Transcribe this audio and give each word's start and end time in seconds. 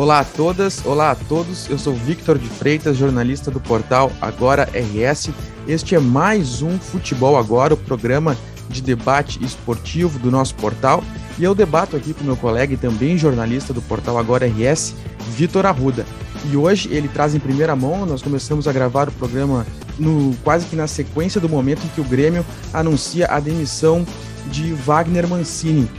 Olá 0.00 0.20
a 0.20 0.24
todas, 0.24 0.82
olá 0.86 1.10
a 1.10 1.14
todos. 1.14 1.68
Eu 1.68 1.78
sou 1.78 1.92
Victor 1.92 2.38
de 2.38 2.48
Freitas, 2.48 2.96
jornalista 2.96 3.50
do 3.50 3.60
portal 3.60 4.10
Agora 4.18 4.66
RS. 4.72 5.28
Este 5.68 5.94
é 5.94 5.98
mais 5.98 6.62
um 6.62 6.78
Futebol 6.78 7.36
Agora, 7.36 7.74
o 7.74 7.76
programa 7.76 8.34
de 8.70 8.80
debate 8.80 9.44
esportivo 9.44 10.18
do 10.18 10.30
nosso 10.30 10.54
portal. 10.54 11.04
E 11.38 11.44
eu 11.44 11.54
debato 11.54 11.98
aqui 11.98 12.14
com 12.14 12.24
meu 12.24 12.34
colega 12.34 12.72
e 12.72 12.78
também 12.78 13.18
jornalista 13.18 13.74
do 13.74 13.82
portal 13.82 14.16
Agora 14.16 14.46
RS, 14.46 14.94
Vitor 15.36 15.66
Arruda. 15.66 16.06
E 16.50 16.56
hoje 16.56 16.88
ele 16.90 17.06
traz 17.06 17.34
em 17.34 17.38
primeira 17.38 17.76
mão, 17.76 18.06
nós 18.06 18.22
começamos 18.22 18.66
a 18.66 18.72
gravar 18.72 19.10
o 19.10 19.12
programa 19.12 19.66
no 19.98 20.34
quase 20.42 20.64
que 20.64 20.76
na 20.76 20.86
sequência 20.86 21.38
do 21.38 21.48
momento 21.48 21.84
em 21.84 21.88
que 21.88 22.00
o 22.00 22.04
Grêmio 22.04 22.42
anuncia 22.72 23.26
a 23.26 23.38
demissão 23.38 24.06
de 24.50 24.72
Wagner 24.72 25.28
Mancini. 25.28 25.90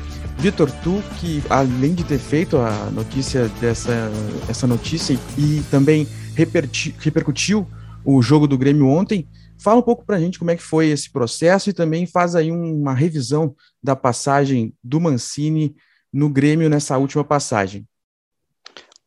Vitor, 0.42 0.72
tu 0.84 1.04
que 1.20 1.40
além 1.52 1.94
de 1.94 2.04
ter 2.04 2.18
feito 2.18 2.58
a 2.58 2.90
notícia 2.90 3.48
dessa 3.62 4.12
essa 4.50 4.66
notícia 4.66 5.16
e 5.38 5.62
também 5.70 6.08
repercutiu 6.36 7.68
o 8.04 8.24
jogo 8.24 8.48
do 8.48 8.58
Grêmio 8.58 8.88
ontem, 8.88 9.28
fala 9.64 9.78
um 9.78 9.84
pouco 9.84 10.04
para 10.04 10.16
a 10.16 10.20
gente 10.20 10.40
como 10.40 10.50
é 10.50 10.56
que 10.56 10.64
foi 10.64 10.88
esse 10.88 11.12
processo 11.12 11.70
e 11.70 11.74
também 11.74 12.08
faz 12.08 12.36
aí 12.36 12.52
uma 12.52 12.92
revisão 12.92 13.54
da 13.84 13.96
passagem 13.96 14.74
do 14.84 15.00
Mancini 15.00 15.76
no 16.12 16.28
Grêmio 16.28 16.72
nessa 16.72 16.98
última 16.98 17.24
passagem. 17.24 17.86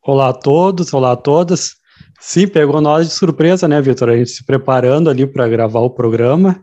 Olá 0.00 0.28
a 0.28 0.34
todos, 0.34 0.94
olá 0.94 1.10
a 1.10 1.16
todas. 1.16 1.72
Sim, 2.20 2.46
pegou 2.46 2.80
nós 2.80 3.08
de 3.08 3.12
surpresa, 3.12 3.66
né, 3.66 3.82
Vitor? 3.82 4.08
A 4.08 4.16
gente 4.16 4.30
se 4.30 4.46
preparando 4.46 5.10
ali 5.10 5.26
para 5.26 5.48
gravar 5.48 5.80
o 5.80 5.90
programa 5.90 6.62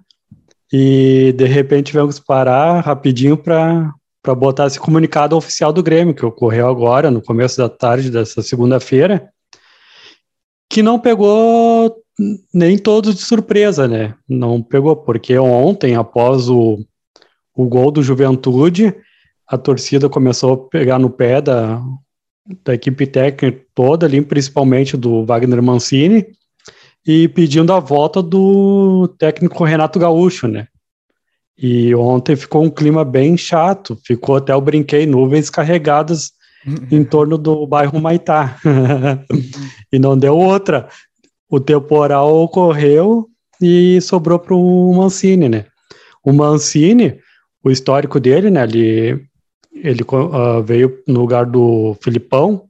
e 0.72 1.33
de 1.35 1.45
repente 1.45 1.91
que 1.91 2.25
parar 2.25 2.80
rapidinho 2.80 3.35
para 3.35 3.94
para 4.21 4.35
botar 4.35 4.67
esse 4.67 4.80
comunicado 4.80 5.35
oficial 5.35 5.73
do 5.73 5.81
Grêmio, 5.81 6.13
que 6.13 6.25
ocorreu 6.25 6.67
agora, 6.67 7.09
no 7.09 7.21
começo 7.21 7.57
da 7.57 7.67
tarde 7.67 8.11
dessa 8.11 8.41
segunda-feira, 8.41 9.31
que 10.70 10.83
não 10.83 11.00
pegou 11.00 11.95
nem 12.53 12.77
todos 12.77 13.16
de 13.16 13.22
surpresa, 13.22 13.88
né? 13.88 14.16
Não 14.30 14.61
pegou, 14.61 14.95
porque 14.95 15.38
ontem, 15.38 15.95
após 15.95 16.49
o, 16.49 16.80
o 17.53 17.66
gol 17.66 17.92
do 17.92 18.03
Juventude, 18.03 18.95
a 19.47 19.58
torcida 19.58 20.08
começou 20.08 20.53
a 20.53 20.69
pegar 20.69 20.99
no 20.99 21.09
pé 21.09 21.42
da, 21.42 21.81
da 22.64 22.73
equipe 22.73 23.08
técnica 23.08 23.66
toda 23.73 24.05
ali, 24.05 24.22
principalmente 24.22 24.95
do 24.95 25.25
Wagner 25.25 25.61
Mancini, 25.61 26.27
e 27.05 27.27
pedindo 27.27 27.73
a 27.73 27.80
volta 27.80 28.22
do 28.22 29.08
técnico 29.17 29.64
Renato 29.64 29.97
Gaúcho, 29.97 30.47
né? 30.47 30.67
E 31.62 31.94
ontem 31.94 32.36
ficou 32.36 32.64
um 32.64 32.72
clima 32.72 33.06
bem 33.06 33.38
chato, 33.38 33.95
ficou 34.04 34.38
até 34.38 34.52
eu 34.52 34.59
brinquei, 34.59 35.06
nuvens 35.06 35.48
carregadas 35.48 36.31
uhum. 36.66 36.88
em 36.90 37.04
torno 37.04 37.38
do 37.38 37.67
bairro 37.67 38.02
Maitá. 38.02 38.58
e 39.94 40.00
não 40.00 40.17
deu 40.17 40.36
outra. 40.36 40.89
O 41.48 41.59
temporal 41.59 42.36
ocorreu 42.36 43.30
e 43.62 44.02
sobrou 44.02 44.39
para 44.39 44.56
o 44.56 44.94
Mancini, 44.95 45.48
né? 45.48 45.66
O 46.26 46.34
Mancini, 46.34 47.20
o 47.64 47.70
histórico 47.70 48.20
dele, 48.20 48.50
né? 48.50 48.64
Ele, 48.64 49.23
ele 49.72 50.02
uh, 50.02 50.64
veio 50.64 51.00
no 51.08 51.20
lugar 51.20 51.45
do 51.45 51.95
Filipão, 52.02 52.66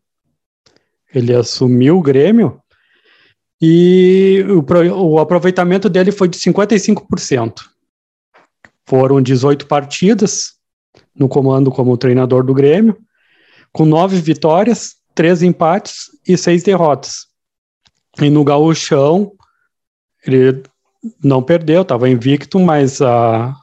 ele 1.16 1.34
assumiu 1.34 1.98
o 1.98 2.02
Grêmio 2.02 2.60
e 3.62 4.44
o, 4.50 5.14
o 5.14 5.20
aproveitamento 5.20 5.88
dele 5.88 6.12
foi 6.12 6.28
de 6.28 6.38
55%. 6.38 7.72
Foram 8.88 9.22
18 9.22 9.68
partidas 9.68 10.54
no 11.16 11.28
comando 11.28 11.72
como 11.72 11.98
treinador 11.98 12.44
do 12.44 12.54
Grêmio, 12.54 12.98
com 13.72 13.86
nove 13.86 14.20
vitórias, 14.20 14.96
três 15.14 15.42
empates 15.42 16.10
e 16.28 16.38
seis 16.38 16.64
derrotas. 16.64 17.28
E 18.22 18.30
no 18.30 18.44
gauchão, 18.44 19.32
ele 20.26 20.64
não 21.24 21.42
perdeu, 21.42 21.82
estava 21.82 22.10
invicto, 22.10 22.60
mas 22.60 23.00
o 23.02 23.54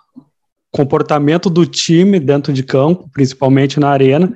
comportamento 0.70 1.50
do 1.50 1.66
time 1.66 2.19
dentro 2.19 2.53
de 2.53 2.62
campo, 2.62 3.09
principalmente 3.12 3.78
na 3.78 3.91
arena, 3.91 4.34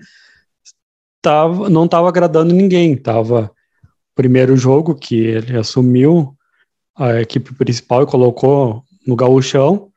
tava, 1.20 1.68
não 1.70 1.84
estava 1.84 2.08
agradando 2.08 2.54
ninguém. 2.54 2.96
Tava 2.96 3.50
primeiro 4.14 4.56
jogo 4.56 4.94
que 4.94 5.16
ele 5.16 5.56
assumiu 5.56 6.36
a 6.94 7.20
equipe 7.20 7.54
principal 7.54 8.02
e 8.02 8.06
colocou 8.06 8.84
no 9.06 9.16
gauchão, 9.16 9.91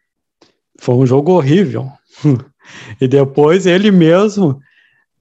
foi 0.79 0.95
um 0.95 1.05
jogo 1.05 1.33
horrível. 1.33 1.89
e 2.99 3.07
depois 3.07 3.65
ele 3.65 3.91
mesmo, 3.91 4.59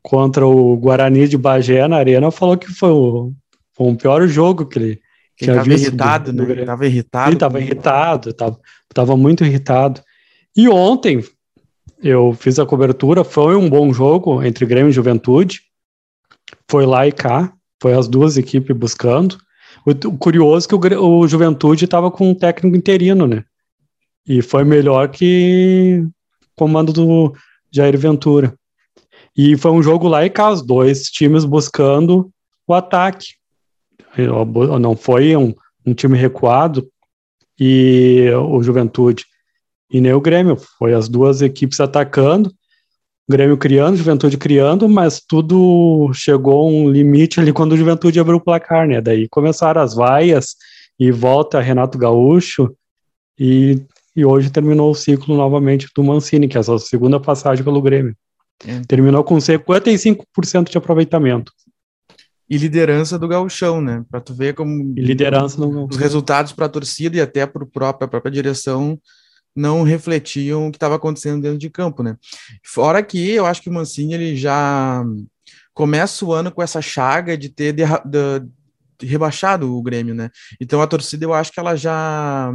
contra 0.03 0.47
o 0.47 0.76
Guarani 0.76 1.28
de 1.28 1.37
Bagé 1.37 1.87
na 1.88 1.97
Arena, 1.97 2.31
falou 2.31 2.56
que 2.56 2.70
foi 2.70 2.91
o, 2.91 3.32
foi 3.72 3.92
o 3.92 3.97
pior 3.97 4.26
jogo 4.26 4.66
que 4.66 4.78
ele 4.78 5.00
que 5.37 5.44
tinha 5.44 5.62
visto. 5.62 5.88
Irritado, 5.88 6.32
do, 6.32 6.47
né? 6.47 6.65
Tava 6.65 6.87
irritado. 6.87 7.32
Sim, 7.32 7.38
tava 7.38 7.60
irritado, 7.60 8.32
tava, 8.32 8.60
tava 8.92 9.16
muito 9.16 9.44
irritado. 9.44 10.00
E 10.56 10.69
ontem 10.69 11.22
eu 12.03 12.32
fiz 12.34 12.59
a 12.59 12.66
cobertura, 12.66 13.25
foi 13.25 13.56
um 13.56 13.69
bom 13.69 13.92
jogo 13.92 14.42
entre 14.42 14.66
Grêmio 14.66 14.91
e 14.91 14.92
Juventude. 14.92 15.60
Foi 16.69 16.86
lá 16.86 17.06
e 17.06 17.12
cá, 17.12 17.53
foi 17.81 17.94
as 17.94 18.09
duas 18.09 18.36
equipes 18.36 18.76
buscando. 18.76 19.36
O, 19.84 19.91
o 20.09 20.19
curioso 20.19 20.66
é 20.66 20.69
que 20.69 20.94
o, 20.94 21.19
o 21.19 21.28
Juventude 21.28 21.84
estava 21.84 22.10
com 22.10 22.31
um 22.31 22.34
técnico 22.34 22.76
interino, 22.76 23.26
né? 23.26 23.44
E 24.27 24.41
foi 24.43 24.65
melhor 24.65 25.09
que 25.09 26.07
comando 26.57 26.93
do 26.93 27.35
Jair 27.71 27.99
Ventura. 27.99 28.55
E 29.37 29.57
foi 29.57 29.73
um 29.73 29.83
jogo 29.83 30.07
lá 30.09 30.25
e 30.25 30.31
cá, 30.31 30.51
os 30.51 30.62
dois 30.62 31.05
times 31.11 31.45
buscando 31.45 32.31
o 32.67 32.75
ataque. 32.75 33.34
Não 34.81 34.97
foi 34.97 35.37
um, 35.37 35.53
um 35.84 35.93
time 35.93 36.17
recuado 36.17 36.89
e 37.59 38.31
o 38.49 38.63
Juventude 38.63 39.25
e 39.91 40.01
nem 40.01 40.13
o 40.13 40.21
Grêmio. 40.21 40.57
Foi 40.79 40.95
as 40.95 41.09
duas 41.09 41.43
equipes 41.43 41.81
atacando, 41.81 42.53
Grêmio 43.29 43.57
criando, 43.57 43.97
Juventude 43.97 44.37
criando, 44.37 44.89
mas 44.89 45.21
tudo 45.21 46.11
chegou 46.13 46.61
a 46.61 46.71
um 46.71 46.91
limite 46.91 47.41
ali 47.41 47.53
quando 47.53 47.73
o 47.73 47.77
Juventude 47.77 48.21
abriu 48.21 48.37
o 48.37 48.41
placar, 48.41 48.87
né? 48.87 49.01
Daí 49.01 49.29
começaram 49.29 49.81
as 49.81 49.95
vaias 49.95 50.55
e 50.99 51.11
volta 51.11 51.61
Renato 51.61 51.99
Gaúcho 51.99 52.75
e 53.39 53.83
e 54.17 54.25
hoje 54.25 54.51
terminou 54.51 54.91
o 54.91 54.95
ciclo 54.95 55.37
novamente 55.37 55.89
do 55.95 56.05
Mancini, 56.05 56.49
que 56.49 56.57
é 56.57 56.61
a 56.61 56.63
sua 56.63 56.79
segunda 56.79 57.19
passagem 57.19 57.65
pelo 57.65 57.83
Grêmio. 57.83 58.17
É. 58.67 58.81
Terminou 58.87 59.25
com 59.25 59.37
55% 59.37 60.71
de 60.71 60.79
aproveitamento. 60.79 61.53
E 62.49 62.57
liderança 62.57 63.19
do 63.19 63.27
gauchão, 63.27 63.81
né? 63.81 64.05
Para 64.11 64.21
tu 64.21 64.35
ver 64.35 64.55
como 64.55 64.95
e 64.97 65.01
liderança 65.01 65.61
os 65.61 65.97
resultados 65.97 66.53
para 66.53 66.67
a 66.67 66.69
torcida 66.69 67.17
e 67.17 67.21
até 67.21 67.47
para 67.47 67.65
própria, 67.67 68.05
a 68.05 68.09
própria 68.09 68.31
direção 68.31 68.99
não 69.57 69.83
refletiam 69.83 70.67
o 70.67 70.71
que 70.71 70.77
estava 70.77 70.97
acontecendo 70.97 71.43
dentro 71.43 71.59
de 71.59 71.71
campo, 71.71 72.03
né? 72.03 72.17
Fora 72.63 73.03
que 73.03 73.31
eu 73.31 73.47
acho 73.47 73.63
que 73.63 73.71
o 73.71 73.73
Mancini 73.73 74.15
ele 74.15 74.37
já 74.37 75.05
começa 75.73 76.25
o 76.25 76.33
ano 76.33 76.53
com 76.53 76.63
essa 76.63 76.83
chaga 76.83 77.37
de 77.37 77.49
ter 77.49 77.73
de, 77.73 77.83
de, 77.83 79.07
rebaixado 79.07 79.75
o 79.75 79.83
Grêmio, 79.83 80.15
né? 80.15 80.31
Então 80.61 80.83
a 80.83 80.87
torcida 80.87 81.25
eu 81.25 81.33
acho 81.33 81.51
que 81.51 81.61
ela 81.61 81.77
já 81.77 82.53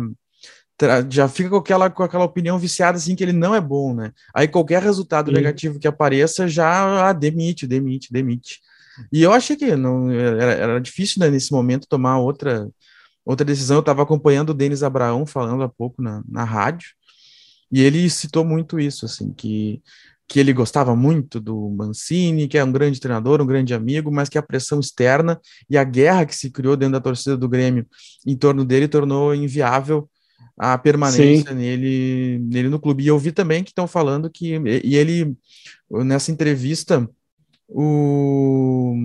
já 1.09 1.28
fica 1.28 1.50
com 1.50 1.57
aquela, 1.57 1.90
com 1.90 2.03
aquela 2.03 2.23
opinião 2.23 2.57
viciada 2.57 2.97
assim 2.97 3.16
que 3.16 3.23
ele 3.23 3.34
não 3.34 3.53
é 3.53 3.62
bom, 3.62 3.94
né? 3.94 4.12
Aí 4.34 4.47
qualquer 4.47 4.81
resultado 4.81 5.28
Sim. 5.29 5.35
negativo 5.35 5.79
que 5.79 5.88
apareça 5.88 6.47
já 6.47 7.09
ah, 7.09 7.13
demite, 7.13 7.67
demite, 7.67 8.12
demite. 8.12 8.59
E 9.12 9.22
eu 9.22 9.31
achei 9.31 9.56
que 9.56 9.75
não 9.75 10.12
era, 10.12 10.53
era 10.53 10.81
difícil 10.81 11.22
né, 11.22 11.29
nesse 11.29 11.51
momento 11.51 11.88
tomar 11.88 12.19
outra 12.19 12.69
outra 13.25 13.45
decisão. 13.45 13.78
Eu 13.78 13.81
estava 13.81 14.03
acompanhando 14.03 14.50
o 14.50 14.53
Denis 14.53 14.84
Abraão 14.84 15.25
falando 15.25 15.63
há 15.63 15.69
pouco 15.69 16.01
na, 16.01 16.23
na 16.28 16.44
rádio 16.44 16.90
e 17.72 17.81
ele 17.81 18.09
citou 18.09 18.44
muito 18.44 18.79
isso, 18.79 19.06
assim, 19.06 19.31
que 19.34 19.81
que 20.29 20.40
ele 20.40 20.53
gostava 20.53 20.96
muito 20.96 21.40
do 21.40 21.72
Mancini, 21.72 22.47
que 22.47 22.56
é 22.56 22.63
um 22.63 22.72
grande 22.72 23.00
treinador, 23.00 23.41
um 23.41 23.47
grande 23.47 23.73
amigo, 23.73 24.11
mas 24.11 24.29
que 24.29 24.37
a 24.37 24.43
pressão 24.43 24.79
externa 24.79 25.41
e 25.67 25.76
a 25.76 25.84
guerra 25.84 26.23
que 26.23 26.35
se 26.35 26.52
criou 26.52 26.78
dentro 26.78 26.93
da 26.93 27.02
torcida 27.02 27.35
do 27.35 27.49
Grêmio 27.49 27.87
em 28.28 28.37
torno 28.37 28.64
dele 28.64 28.87
tornou 28.87 29.34
inviável 29.34 30.08
a 30.58 30.78
permanência 30.78 31.53
nele, 31.53 32.40
nele 32.40 32.68
no 32.68 32.80
clube. 32.80 33.03
E 33.03 33.08
eu 33.08 33.18
vi 33.18 33.32
também 33.32 33.64
que 33.64 33.72
estão 33.72 33.88
falando 33.88 34.30
que 34.30 34.59
e 34.84 34.96
ele 34.96 35.38
nessa 35.90 36.32
entrevista 36.32 37.09
o 37.68 38.96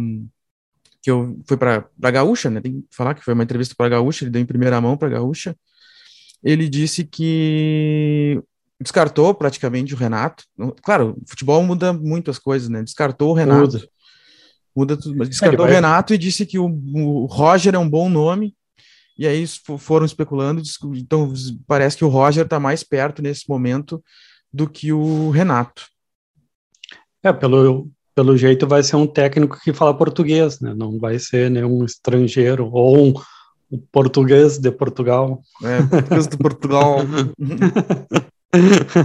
que 1.00 1.10
eu 1.10 1.38
foi 1.46 1.56
para 1.56 1.86
a 2.02 2.10
Gaúcha, 2.10 2.50
né? 2.50 2.60
Tem 2.60 2.80
que 2.80 2.86
falar 2.90 3.14
que 3.14 3.22
foi 3.22 3.34
uma 3.34 3.44
entrevista 3.44 3.74
para 3.76 3.86
a 3.86 3.90
Gaúcha, 3.90 4.24
ele 4.24 4.30
deu 4.30 4.42
em 4.42 4.46
primeira 4.46 4.80
mão 4.80 4.96
para 4.96 5.06
a 5.08 5.10
Gaúcha. 5.12 5.54
Ele 6.42 6.68
disse 6.68 7.04
que 7.04 8.42
descartou 8.80 9.34
praticamente 9.34 9.94
o 9.94 9.96
Renato. 9.96 10.44
Claro, 10.82 11.16
o 11.22 11.28
futebol 11.28 11.62
muda 11.62 11.92
muito 11.92 12.30
as 12.30 12.38
coisas, 12.38 12.68
né? 12.68 12.82
Descartou 12.82 13.30
o 13.30 13.34
Renato. 13.34 13.60
Muda, 13.60 13.88
muda 14.74 14.96
tudo, 14.96 15.16
mas 15.16 15.28
descartou 15.28 15.66
o 15.66 15.68
Renato 15.68 16.14
e 16.14 16.18
disse 16.18 16.44
que 16.44 16.58
o, 16.58 16.66
o 16.66 17.26
Roger 17.26 17.74
é 17.74 17.78
um 17.78 17.88
bom 17.88 18.08
nome 18.08 18.54
e 19.16 19.26
aí 19.26 19.44
foram 19.78 20.04
especulando, 20.04 20.60
então 20.96 21.32
parece 21.66 21.96
que 21.96 22.04
o 22.04 22.08
Roger 22.08 22.44
está 22.44 22.58
mais 22.58 22.82
perto 22.82 23.22
nesse 23.22 23.48
momento 23.48 24.02
do 24.52 24.68
que 24.68 24.92
o 24.92 25.30
Renato. 25.30 25.86
É, 27.22 27.32
pelo, 27.32 27.88
pelo 28.14 28.36
jeito 28.36 28.66
vai 28.66 28.82
ser 28.82 28.96
um 28.96 29.06
técnico 29.06 29.58
que 29.60 29.72
fala 29.72 29.96
português, 29.96 30.60
né? 30.60 30.74
Não 30.74 30.98
vai 30.98 31.18
ser 31.18 31.50
nenhum 31.50 31.84
estrangeiro 31.84 32.68
ou 32.72 33.08
um, 33.08 33.14
um 33.70 33.78
português 33.90 34.58
de 34.58 34.70
Portugal. 34.70 35.40
É, 35.62 35.82
português 35.82 36.28
de 36.28 36.36
Portugal. 36.36 36.98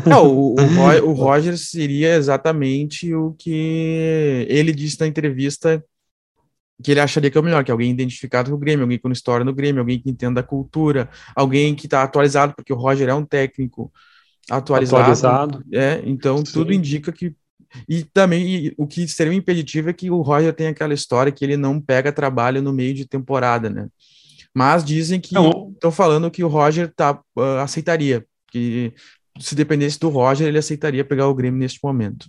Não, 0.06 0.28
o, 0.34 0.56
o, 0.56 1.10
o 1.10 1.14
Roger 1.14 1.58
seria 1.58 2.16
exatamente 2.16 3.14
o 3.14 3.34
que 3.38 4.46
ele 4.50 4.72
disse 4.72 5.00
na 5.00 5.08
entrevista 5.08 5.84
que 6.82 6.92
ele 6.92 7.00
acharia 7.00 7.30
que 7.30 7.38
é 7.38 7.42
o 7.42 7.44
melhor, 7.44 7.64
que 7.64 7.72
é 7.72 7.74
alguém 7.74 7.92
identificado 7.92 8.50
com 8.50 8.56
o 8.56 8.60
Grêmio, 8.60 8.84
alguém 8.84 8.98
com 8.98 9.12
história 9.12 9.44
no 9.44 9.54
Grêmio, 9.54 9.82
alguém 9.82 10.00
que 10.00 10.10
entenda 10.10 10.40
a 10.40 10.44
cultura, 10.44 11.10
alguém 11.36 11.76
que 11.76 11.88
está 11.88 12.04
atualizado, 12.04 12.54
porque 12.56 12.72
o 12.72 12.78
Roger 12.78 13.10
é 13.10 13.14
um 13.14 13.26
técnico 13.26 13.92
atualizado. 14.50 15.02
atualizado. 15.02 15.64
É, 15.74 16.02
então 16.06 16.38
Sim. 16.38 16.54
tudo 16.54 16.74
indica 16.74 17.12
que. 17.12 17.36
E 17.88 18.04
também 18.04 18.74
o 18.78 18.88
que 18.88 19.08
seria 19.08 19.32
um 19.32 19.36
impeditivo 19.36 19.90
é 19.90 19.94
que 19.94 20.10
o 20.10 20.22
Roger 20.22 20.54
tem 20.54 20.68
aquela 20.68 20.94
história 20.94 21.32
que 21.32 21.46
ele 21.46 21.56
não 21.56 21.80
pega 21.80 22.12
trabalho 22.12 22.62
no 22.62 22.74
meio 22.74 22.96
de 22.96 23.06
temporada, 23.06 23.70
né? 23.70 23.88
Mas 24.56 24.84
dizem 24.84 25.20
que 25.20 25.36
estão 25.36 25.92
falando 25.92 26.32
que 26.32 26.44
o 26.44 26.48
Roger 26.48 26.92
tá, 26.96 27.20
uh, 27.38 27.60
aceitaria, 27.62 28.26
que 28.52 28.92
se 29.40 29.54
dependesse 29.54 30.00
do 30.00 30.10
Roger, 30.10 30.48
ele 30.48 30.58
aceitaria 30.58 31.06
pegar 31.06 31.28
o 31.28 31.36
Grêmio 31.36 31.60
neste 31.60 31.80
momento. 31.84 32.26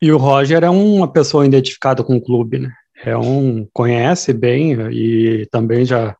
E 0.00 0.12
o 0.12 0.18
Roger 0.18 0.62
é 0.62 0.68
uma 0.68 1.10
pessoa 1.10 1.46
identificada 1.46 2.04
com 2.04 2.16
o 2.16 2.20
clube, 2.22 2.58
né? 2.58 2.70
É 3.04 3.16
um 3.16 3.66
conhece 3.72 4.32
bem 4.32 4.72
e 4.90 5.46
também 5.50 5.84
já 5.84 6.16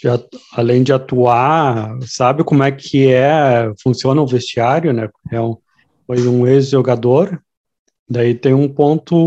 já 0.00 0.18
além 0.52 0.84
de 0.84 0.92
atuar, 0.92 1.98
sabe 2.02 2.44
como 2.44 2.62
é 2.62 2.70
que 2.70 3.12
é 3.12 3.72
funciona 3.82 4.22
o 4.22 4.26
vestiário, 4.26 4.92
né? 4.92 5.08
É 5.30 5.40
um, 5.40 5.56
foi 6.06 6.26
um 6.28 6.46
ex-jogador, 6.46 7.40
daí 8.08 8.32
tem 8.34 8.54
um 8.54 8.68
ponto 8.68 9.26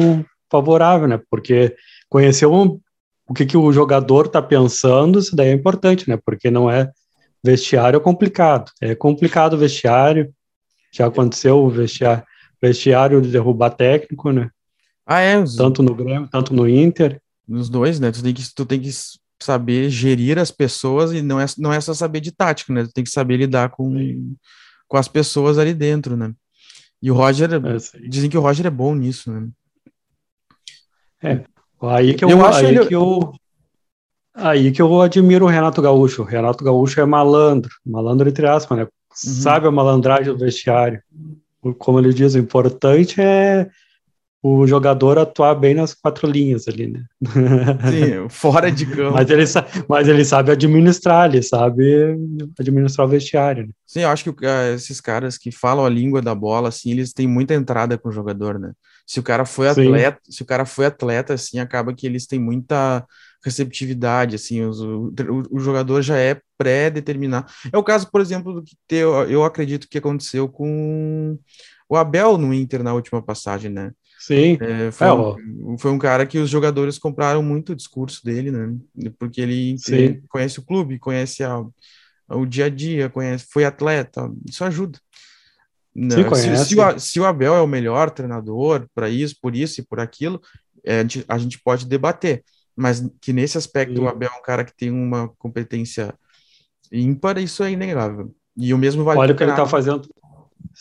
favorável, 0.49 1.07
né? 1.07 1.19
Porque 1.29 1.75
conheceu 2.09 2.53
um, 2.53 2.79
o 3.27 3.33
que, 3.33 3.45
que 3.45 3.57
o 3.57 3.71
jogador 3.71 4.27
está 4.27 4.41
pensando, 4.41 5.19
isso 5.19 5.35
daí 5.35 5.49
é 5.49 5.53
importante, 5.53 6.09
né? 6.09 6.17
Porque 6.23 6.49
não 6.49 6.69
é 6.69 6.89
vestiário 7.43 7.99
complicado. 7.99 8.71
É 8.81 8.95
complicado 8.95 9.53
o 9.53 9.57
vestiário. 9.57 10.33
Já 10.93 11.07
aconteceu 11.07 11.57
o 11.57 11.69
vestiário, 11.69 12.23
vestiário 12.61 13.21
de 13.21 13.29
derrubar 13.31 13.71
técnico, 13.71 14.31
né? 14.31 14.49
Ah, 15.11 15.19
é? 15.19 15.43
Tanto 15.57 15.83
no 15.83 15.93
Grêmio, 15.93 16.27
tanto 16.31 16.53
no 16.53 16.67
Inter. 16.67 17.21
Nos 17.47 17.69
dois, 17.69 17.99
né? 17.99 18.11
Tu 18.11 18.23
tem 18.23 18.33
que, 18.33 18.55
tu 18.55 18.65
tem 18.65 18.79
que 18.79 18.89
saber 19.41 19.89
gerir 19.89 20.39
as 20.39 20.51
pessoas 20.51 21.11
e 21.11 21.21
não 21.21 21.39
é, 21.39 21.45
não 21.57 21.73
é 21.73 21.81
só 21.81 21.93
saber 21.93 22.21
de 22.21 22.31
tática, 22.31 22.71
né? 22.71 22.83
Tu 22.85 22.93
tem 22.93 23.03
que 23.03 23.09
saber 23.09 23.37
lidar 23.37 23.69
com, 23.69 24.35
com 24.87 24.97
as 24.97 25.07
pessoas 25.07 25.57
ali 25.57 25.73
dentro, 25.73 26.15
né? 26.15 26.31
E 27.01 27.11
o 27.11 27.13
Roger, 27.13 27.49
é, 27.53 28.07
dizem 28.07 28.29
que 28.29 28.37
o 28.37 28.41
Roger 28.41 28.67
é 28.67 28.69
bom 28.69 28.95
nisso, 28.95 29.31
né? 29.31 29.49
É, 31.21 31.43
aí 31.81 32.13
que 32.13 32.23
eu, 32.23 32.29
eu 32.29 32.45
acho 32.45 32.59
aí 32.59 32.75
ele... 32.75 32.85
que 32.85 32.95
eu 32.95 33.33
Aí 34.33 34.71
que 34.71 34.81
eu 34.81 35.01
admiro 35.01 35.45
o 35.45 35.49
Renato 35.49 35.81
Gaúcho. 35.81 36.21
O 36.21 36.25
Renato 36.25 36.63
Gaúcho 36.63 37.01
é 37.01 37.05
malandro, 37.05 37.71
malandro 37.85 38.29
entre 38.29 38.47
aspas, 38.47 38.77
né? 38.77 38.83
Uhum. 38.83 38.89
Sabe 39.13 39.67
a 39.67 39.71
malandragem 39.71 40.31
do 40.31 40.39
vestiário. 40.39 41.01
Como 41.77 41.99
ele 41.99 42.13
diz, 42.13 42.33
o 42.33 42.39
importante 42.39 43.19
é 43.19 43.69
o 44.43 44.65
jogador 44.65 45.19
atuar 45.19 45.53
bem 45.53 45.75
nas 45.75 45.93
quatro 45.93 46.27
linhas 46.27 46.67
ali, 46.67 46.87
né? 46.87 47.05
Sim, 47.23 48.27
fora 48.29 48.71
de 48.71 48.87
campo. 48.87 49.13
mas, 49.13 49.29
ele 49.29 49.43
mas 49.87 50.07
ele 50.07 50.25
sabe 50.25 50.51
administrar, 50.51 51.29
ele 51.29 51.43
sabe 51.43 52.17
administrar 52.59 53.05
o 53.05 53.09
vestiário. 53.09 53.67
Né? 53.67 53.73
Sim, 53.85 54.01
eu 54.01 54.09
acho 54.09 54.33
que 54.33 54.45
uh, 54.45 54.73
esses 54.73 54.99
caras 54.99 55.37
que 55.37 55.51
falam 55.51 55.85
a 55.85 55.89
língua 55.89 56.23
da 56.23 56.33
bola, 56.33 56.69
assim, 56.69 56.89
eles 56.89 57.13
têm 57.13 57.27
muita 57.27 57.53
entrada 57.53 57.99
com 57.99 58.09
o 58.09 58.11
jogador, 58.11 58.57
né? 58.57 58.71
Se 59.05 59.19
o 59.19 59.23
cara 59.23 59.45
foi 59.45 59.67
atleta, 59.67 60.19
Sim. 60.23 60.31
se 60.31 60.41
o 60.41 60.45
cara 60.45 60.65
foi 60.65 60.85
atleta, 60.87 61.33
assim, 61.35 61.59
acaba 61.59 61.93
que 61.93 62.07
eles 62.07 62.25
têm 62.25 62.39
muita 62.39 63.05
receptividade, 63.43 64.35
assim, 64.35 64.63
os, 64.63 64.79
o, 64.81 65.11
o, 65.51 65.59
jogador 65.59 66.01
já 66.01 66.17
é 66.17 66.39
pré-determinado. 66.57 67.51
É 67.71 67.77
o 67.77 67.83
caso, 67.83 68.09
por 68.09 68.21
exemplo, 68.21 68.53
do 68.53 68.63
que 68.63 68.75
eu, 68.89 69.13
eu 69.29 69.43
acredito 69.43 69.87
que 69.89 69.97
aconteceu 69.97 70.47
com 70.47 71.37
o 71.89 71.95
Abel 71.97 72.37
no 72.37 72.53
Inter 72.53 72.83
na 72.83 72.93
última 72.93 73.21
passagem, 73.21 73.69
né? 73.69 73.91
Sim. 74.21 74.57
É, 74.61 74.91
foi, 74.91 75.07
é, 75.07 75.13
um, 75.13 75.77
foi, 75.77 75.91
um, 75.91 75.97
cara 75.97 76.25
que 76.25 76.37
os 76.37 76.49
jogadores 76.49 76.99
compraram 76.99 77.41
muito 77.41 77.71
o 77.71 77.75
discurso 77.75 78.23
dele, 78.23 78.51
né? 78.51 78.77
Porque 79.17 79.41
ele 79.41 79.77
Sim. 79.77 80.21
conhece 80.29 80.59
o 80.59 80.63
clube, 80.63 80.99
conhece 80.99 81.43
a, 81.43 81.63
o 82.29 82.45
dia 82.45 82.65
a 82.65 82.69
dia, 82.69 83.09
conhece, 83.09 83.47
foi 83.49 83.65
atleta, 83.65 84.31
isso 84.47 84.63
ajuda. 84.63 84.99
Sim, 85.95 86.35
se, 86.35 86.65
se, 86.65 86.79
o, 86.79 86.99
se, 86.99 87.19
o, 87.19 87.25
Abel 87.25 87.53
é 87.53 87.61
o 87.61 87.67
melhor 87.67 88.11
treinador 88.11 88.87
para 88.95 89.09
isso, 89.09 89.35
por 89.41 89.55
isso 89.55 89.81
e 89.81 89.83
por 89.83 89.99
aquilo, 89.99 90.39
é, 90.85 90.99
a, 90.99 91.01
gente, 91.01 91.25
a 91.27 91.37
gente 91.37 91.59
pode 91.59 91.85
debater 91.85 92.43
mas 92.75 93.05
que 93.21 93.33
nesse 93.33 93.57
aspecto 93.57 93.95
Sim. 93.95 94.01
o 94.01 94.07
Abel 94.07 94.29
é 94.33 94.39
um 94.39 94.41
cara 94.41 94.63
que 94.63 94.75
tem 94.75 94.89
uma 94.89 95.29
competência 95.37 96.13
ímpar, 96.91 97.37
isso 97.37 97.63
é 97.63 97.71
inegável. 97.71 98.33
E 98.57 98.73
o 98.73 98.77
mesmo 98.77 99.03
vale 99.03 99.19
Olha 99.19 99.33
o 99.33 99.37
que 99.37 99.43
ele 99.43 99.51
está 99.51 99.65
fazendo. 99.65 100.09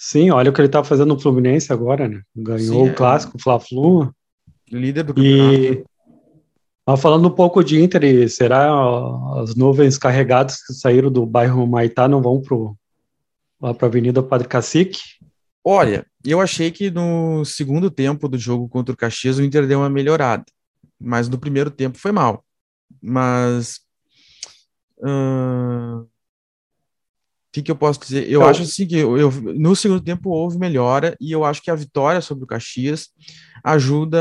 Sim, 0.02 0.30
olha 0.30 0.50
o 0.50 0.54
que 0.54 0.60
ele 0.60 0.68
está 0.68 0.82
fazendo 0.82 1.08
no 1.08 1.20
Fluminense 1.20 1.70
agora, 1.72 2.08
né? 2.08 2.22
Ganhou 2.34 2.84
Sim, 2.84 2.90
o 2.90 2.92
é. 2.92 2.94
clássico, 2.94 3.36
o 3.36 3.42
Fla-Flu. 3.42 4.10
Líder 4.70 5.02
do 5.02 5.14
campeonato. 5.14 5.84
E 6.88 6.96
falando 6.96 7.28
um 7.28 7.34
pouco 7.34 7.62
de 7.62 7.80
Inter, 7.82 8.28
será 8.30 8.72
as 9.40 9.54
nuvens 9.54 9.98
carregadas 9.98 10.64
que 10.64 10.72
saíram 10.72 11.10
do 11.10 11.26
bairro 11.26 11.66
Maitá 11.66 12.08
não 12.08 12.22
vão 12.22 12.40
pro, 12.40 12.74
lá 13.60 13.74
para 13.74 13.86
a 13.86 13.90
Avenida 13.90 14.22
Padre 14.22 14.48
Cacique? 14.48 15.00
Olha, 15.62 16.06
eu 16.24 16.40
achei 16.40 16.70
que 16.70 16.90
no 16.90 17.44
segundo 17.44 17.90
tempo 17.90 18.26
do 18.26 18.38
jogo 18.38 18.68
contra 18.68 18.94
o 18.94 18.96
Caxias 18.96 19.38
o 19.38 19.42
Inter 19.42 19.66
deu 19.66 19.80
uma 19.80 19.90
melhorada 19.90 20.44
mas 21.00 21.28
no 21.28 21.38
primeiro 21.38 21.70
tempo 21.70 21.96
foi 21.96 22.12
mal. 22.12 22.44
Mas. 23.00 23.80
Uh, 24.98 26.06
que, 27.52 27.62
que 27.62 27.70
eu 27.70 27.76
posso 27.76 28.00
dizer? 28.00 28.24
Eu 28.24 28.40
então, 28.40 28.48
acho 28.48 28.62
assim 28.62 28.86
que 28.86 28.96
eu, 28.96 29.18
eu, 29.18 29.30
no 29.30 29.74
segundo 29.74 30.00
tempo 30.00 30.30
houve 30.30 30.58
melhora 30.58 31.16
e 31.20 31.32
eu 31.32 31.44
acho 31.44 31.62
que 31.62 31.70
a 31.70 31.74
vitória 31.74 32.20
sobre 32.20 32.44
o 32.44 32.46
Caxias 32.46 33.08
ajuda 33.64 34.18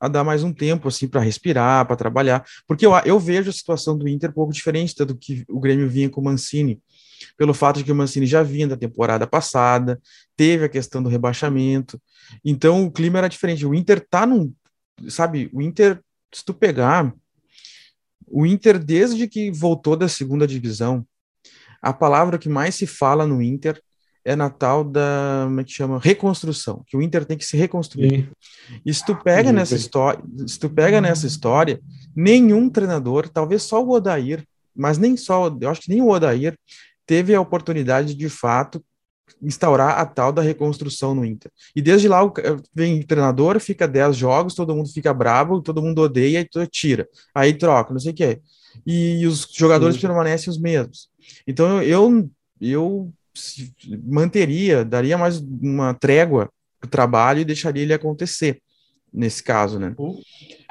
a 0.00 0.08
dar 0.08 0.24
mais 0.24 0.42
um 0.42 0.52
tempo 0.52 0.88
assim 0.88 1.06
para 1.06 1.20
respirar, 1.20 1.86
para 1.86 1.96
trabalhar, 1.96 2.44
porque 2.66 2.84
eu, 2.84 2.92
eu 3.04 3.18
vejo 3.18 3.50
a 3.50 3.52
situação 3.52 3.96
do 3.96 4.08
Inter 4.08 4.30
um 4.30 4.34
pouco 4.34 4.52
diferente 4.52 4.94
do 5.04 5.16
que 5.16 5.44
o 5.48 5.60
Grêmio 5.60 5.88
vinha 5.88 6.10
com 6.10 6.20
o 6.20 6.24
Mancini, 6.24 6.80
pelo 7.36 7.54
fato 7.54 7.78
de 7.78 7.84
que 7.84 7.92
o 7.92 7.94
Mancini 7.94 8.26
já 8.26 8.42
vinha 8.42 8.66
da 8.66 8.76
temporada 8.76 9.26
passada, 9.26 10.00
teve 10.36 10.64
a 10.64 10.68
questão 10.68 11.02
do 11.02 11.08
rebaixamento, 11.08 12.00
então 12.44 12.84
o 12.84 12.90
clima 12.90 13.18
era 13.18 13.28
diferente. 13.28 13.64
O 13.64 13.74
Inter 13.74 14.04
tá 14.10 14.26
num 14.26 14.52
sabe, 15.08 15.50
o 15.52 15.62
Inter, 15.62 16.00
se 16.32 16.44
tu 16.44 16.54
pegar, 16.54 17.12
o 18.26 18.46
Inter, 18.46 18.78
desde 18.78 19.28
que 19.28 19.50
voltou 19.50 19.96
da 19.96 20.08
segunda 20.08 20.46
divisão, 20.46 21.06
a 21.82 21.92
palavra 21.92 22.38
que 22.38 22.48
mais 22.48 22.76
se 22.76 22.86
fala 22.86 23.26
no 23.26 23.42
Inter 23.42 23.82
é 24.24 24.36
na 24.36 24.48
tal 24.48 24.84
da, 24.84 25.42
como 25.46 25.60
é 25.60 25.64
que 25.64 25.72
chama? 25.72 25.98
Reconstrução, 25.98 26.84
que 26.86 26.96
o 26.96 27.02
Inter 27.02 27.24
tem 27.24 27.36
que 27.36 27.44
se 27.44 27.56
reconstruir. 27.56 28.30
Sim. 28.68 28.80
E 28.86 28.94
se 28.94 29.04
tu 29.04 29.16
pega 29.16 29.48
Sim. 29.48 29.54
nessa 29.56 29.74
história, 29.74 30.22
se 30.46 30.58
tu 30.58 30.70
pega 30.70 31.00
nessa 31.00 31.26
história, 31.26 31.80
nenhum 32.14 32.70
treinador, 32.70 33.28
talvez 33.28 33.64
só 33.64 33.82
o 33.82 33.90
Odair, 33.90 34.46
mas 34.74 34.96
nem 34.96 35.16
só, 35.16 35.54
eu 35.60 35.68
acho 35.68 35.80
que 35.80 35.90
nem 35.90 36.00
o 36.00 36.08
Odair 36.08 36.56
teve 37.04 37.34
a 37.34 37.40
oportunidade 37.40 38.14
de 38.14 38.28
fato 38.28 38.82
instaurar 39.42 39.98
a 39.98 40.06
tal 40.06 40.32
da 40.32 40.40
reconstrução 40.40 41.14
no 41.16 41.24
Inter. 41.24 41.50
E 41.74 41.82
desde 41.82 42.06
lá 42.06 42.20
vem 42.72 43.02
treinador, 43.02 43.58
fica 43.58 43.88
10 43.88 44.16
jogos, 44.16 44.54
todo 44.54 44.74
mundo 44.74 44.88
fica 44.88 45.12
bravo, 45.12 45.60
todo 45.60 45.82
mundo 45.82 46.00
odeia 46.00 46.40
e 46.40 46.66
tira. 46.68 47.08
Aí 47.34 47.52
troca, 47.52 47.92
não 47.92 47.98
sei 47.98 48.12
o 48.12 48.14
que. 48.14 48.40
E 48.86 49.26
os 49.26 49.48
jogadores 49.52 49.96
Sim. 49.96 50.02
permanecem 50.02 50.48
os 50.48 50.58
mesmos. 50.58 51.10
Então 51.46 51.82
eu 51.82 52.28
eu 52.60 53.12
manteria, 54.04 54.84
daria 54.84 55.18
mais 55.18 55.38
uma 55.38 55.94
trégua 55.94 56.50
para 56.80 56.86
o 56.86 56.90
trabalho 56.90 57.40
e 57.40 57.44
deixaria 57.44 57.82
ele 57.82 57.94
acontecer 57.94 58.60
nesse 59.12 59.42
caso, 59.42 59.78
né? 59.78 59.94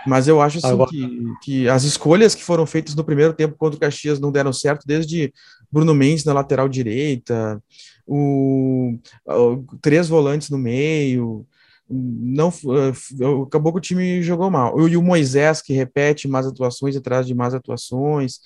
Mas 0.05 0.27
eu 0.27 0.41
acho 0.41 0.57
assim, 0.57 0.67
Agora... 0.67 0.89
que, 0.89 1.33
que 1.43 1.69
as 1.69 1.83
escolhas 1.83 2.33
que 2.33 2.43
foram 2.43 2.65
feitas 2.65 2.95
no 2.95 3.03
primeiro 3.03 3.33
tempo 3.33 3.55
contra 3.55 3.77
o 3.77 3.79
Caxias 3.79 4.19
não 4.19 4.31
deram 4.31 4.51
certo, 4.51 4.85
desde 4.85 5.31
Bruno 5.71 5.93
Mendes 5.93 6.25
na 6.25 6.33
lateral 6.33 6.67
direita, 6.67 7.61
o, 8.05 8.97
o 9.25 9.63
três 9.79 10.07
volantes 10.07 10.49
no 10.49 10.57
meio, 10.57 11.45
não 11.87 12.49
uh, 12.49 13.43
acabou 13.43 13.73
que 13.73 13.77
o 13.77 13.81
time 13.81 14.23
jogou 14.23 14.49
mal. 14.49 14.87
E 14.87 14.97
o 14.97 15.03
Moisés 15.03 15.61
que 15.61 15.73
repete 15.73 16.27
mais 16.27 16.47
atuações 16.47 16.95
atrás 16.95 17.27
de 17.27 17.35
mais 17.35 17.53
atuações. 17.53 18.39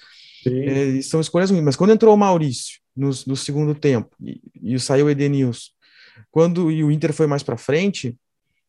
É, 0.50 1.02
são 1.02 1.20
escolhas 1.20 1.50
ruins. 1.50 1.64
Mas 1.64 1.76
quando 1.76 1.94
entrou 1.94 2.14
o 2.14 2.18
Maurício 2.18 2.80
no, 2.96 3.10
no 3.28 3.36
segundo 3.36 3.74
tempo 3.74 4.16
e, 4.22 4.42
e 4.62 4.80
saiu 4.80 5.08
o 5.08 5.10
Edenilson, 5.10 5.72
quando 6.32 6.72
e 6.72 6.84
o 6.84 6.92
Inter 6.92 7.14
foi 7.14 7.28
mais 7.28 7.44
para 7.44 7.58
frente, 7.58 8.18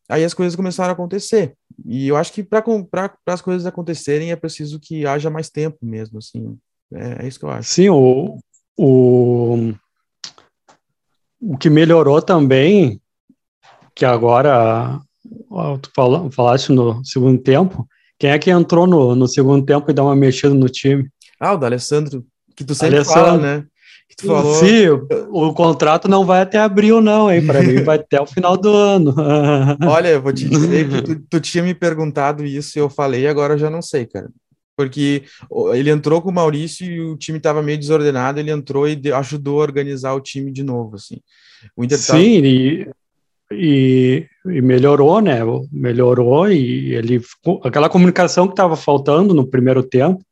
aí 0.09 0.23
as 0.23 0.33
coisas 0.33 0.55
começaram 0.55 0.89
a 0.89 0.93
acontecer. 0.93 1.53
E 1.85 2.07
eu 2.07 2.15
acho 2.15 2.33
que 2.33 2.43
para 2.43 2.63
as 3.25 3.41
coisas 3.41 3.65
acontecerem 3.65 4.31
é 4.31 4.35
preciso 4.35 4.79
que 4.79 5.05
haja 5.05 5.29
mais 5.29 5.49
tempo 5.49 5.77
mesmo, 5.81 6.17
assim. 6.17 6.57
É, 6.93 7.25
é, 7.25 7.27
isso 7.27 7.39
que 7.39 7.45
eu 7.45 7.49
acho. 7.49 7.69
Sim, 7.69 7.89
o, 7.89 8.37
o, 8.77 9.73
o 11.39 11.57
que 11.57 11.69
melhorou 11.69 12.21
também, 12.21 13.01
que 13.93 14.05
agora 14.05 14.99
tu 15.81 15.91
falaste 16.31 16.71
no 16.71 17.03
segundo 17.03 17.41
tempo, 17.41 17.87
quem 18.19 18.31
é 18.31 18.39
que 18.39 18.49
entrou 18.49 18.87
no, 18.87 19.15
no 19.15 19.27
segundo 19.27 19.65
tempo 19.65 19.89
e 19.89 19.93
dá 19.93 20.03
uma 20.03 20.15
mexida 20.15 20.53
no 20.53 20.67
time? 20.67 21.07
Ah, 21.39 21.53
o 21.53 21.57
D'Alessandro, 21.57 22.25
que 22.55 22.63
tu 22.63 22.73
sempre 22.73 22.97
Alessandro. 22.97 23.21
fala, 23.21 23.37
né? 23.37 23.65
Que 24.09 24.15
tu 24.15 24.27
falou. 24.27 24.55
Sim, 24.55 24.87
o, 24.89 25.47
o, 25.49 25.53
contrato 25.53 26.07
não 26.07 26.25
vai 26.25 26.41
até 26.41 26.57
abril, 26.57 27.01
não, 27.01 27.31
hein? 27.31 27.45
Para 27.45 27.61
mim 27.61 27.83
vai 27.83 27.97
até 27.97 28.21
o 28.21 28.25
final 28.25 28.57
do 28.57 28.73
ano. 28.73 29.13
Olha, 29.87 30.09
eu 30.09 30.21
vou 30.21 30.33
te 30.33 30.47
dizer 30.47 30.89
que 30.89 31.01
tu, 31.01 31.21
tu 31.29 31.39
tinha 31.39 31.63
me 31.63 31.73
perguntado 31.73 32.45
isso 32.45 32.77
e 32.77 32.81
eu 32.81 32.89
falei, 32.89 33.27
agora 33.27 33.55
eu 33.55 33.57
já 33.57 33.69
não 33.69 33.81
sei, 33.81 34.05
cara 34.05 34.29
porque 34.77 35.23
ele 35.73 35.89
entrou 35.89 36.21
com 36.21 36.29
o 36.29 36.33
Maurício 36.33 36.85
e 36.85 37.01
o 37.01 37.17
time 37.17 37.39
estava 37.39 37.63
meio 37.63 37.79
desordenado, 37.79 38.39
ele 38.39 38.51
entrou 38.51 38.87
e 38.87 39.01
ajudou 39.11 39.59
a 39.59 39.63
organizar 39.63 40.13
o 40.13 40.21
time 40.21 40.51
de 40.51 40.63
novo, 40.63 40.95
assim. 40.95 41.17
O 41.75 41.83
Inter 41.83 41.97
Sim, 41.97 42.11
tava... 42.11 42.47
e, 42.47 42.89
e, 43.51 44.27
e, 44.45 44.61
melhorou, 44.61 45.19
né? 45.19 45.39
Melhorou 45.71 46.51
e 46.51 46.93
ele 46.93 47.19
aquela 47.63 47.89
comunicação 47.89 48.45
que 48.45 48.53
estava 48.53 48.75
faltando 48.75 49.33
no 49.33 49.47
primeiro 49.47 49.81
tempo, 49.81 50.23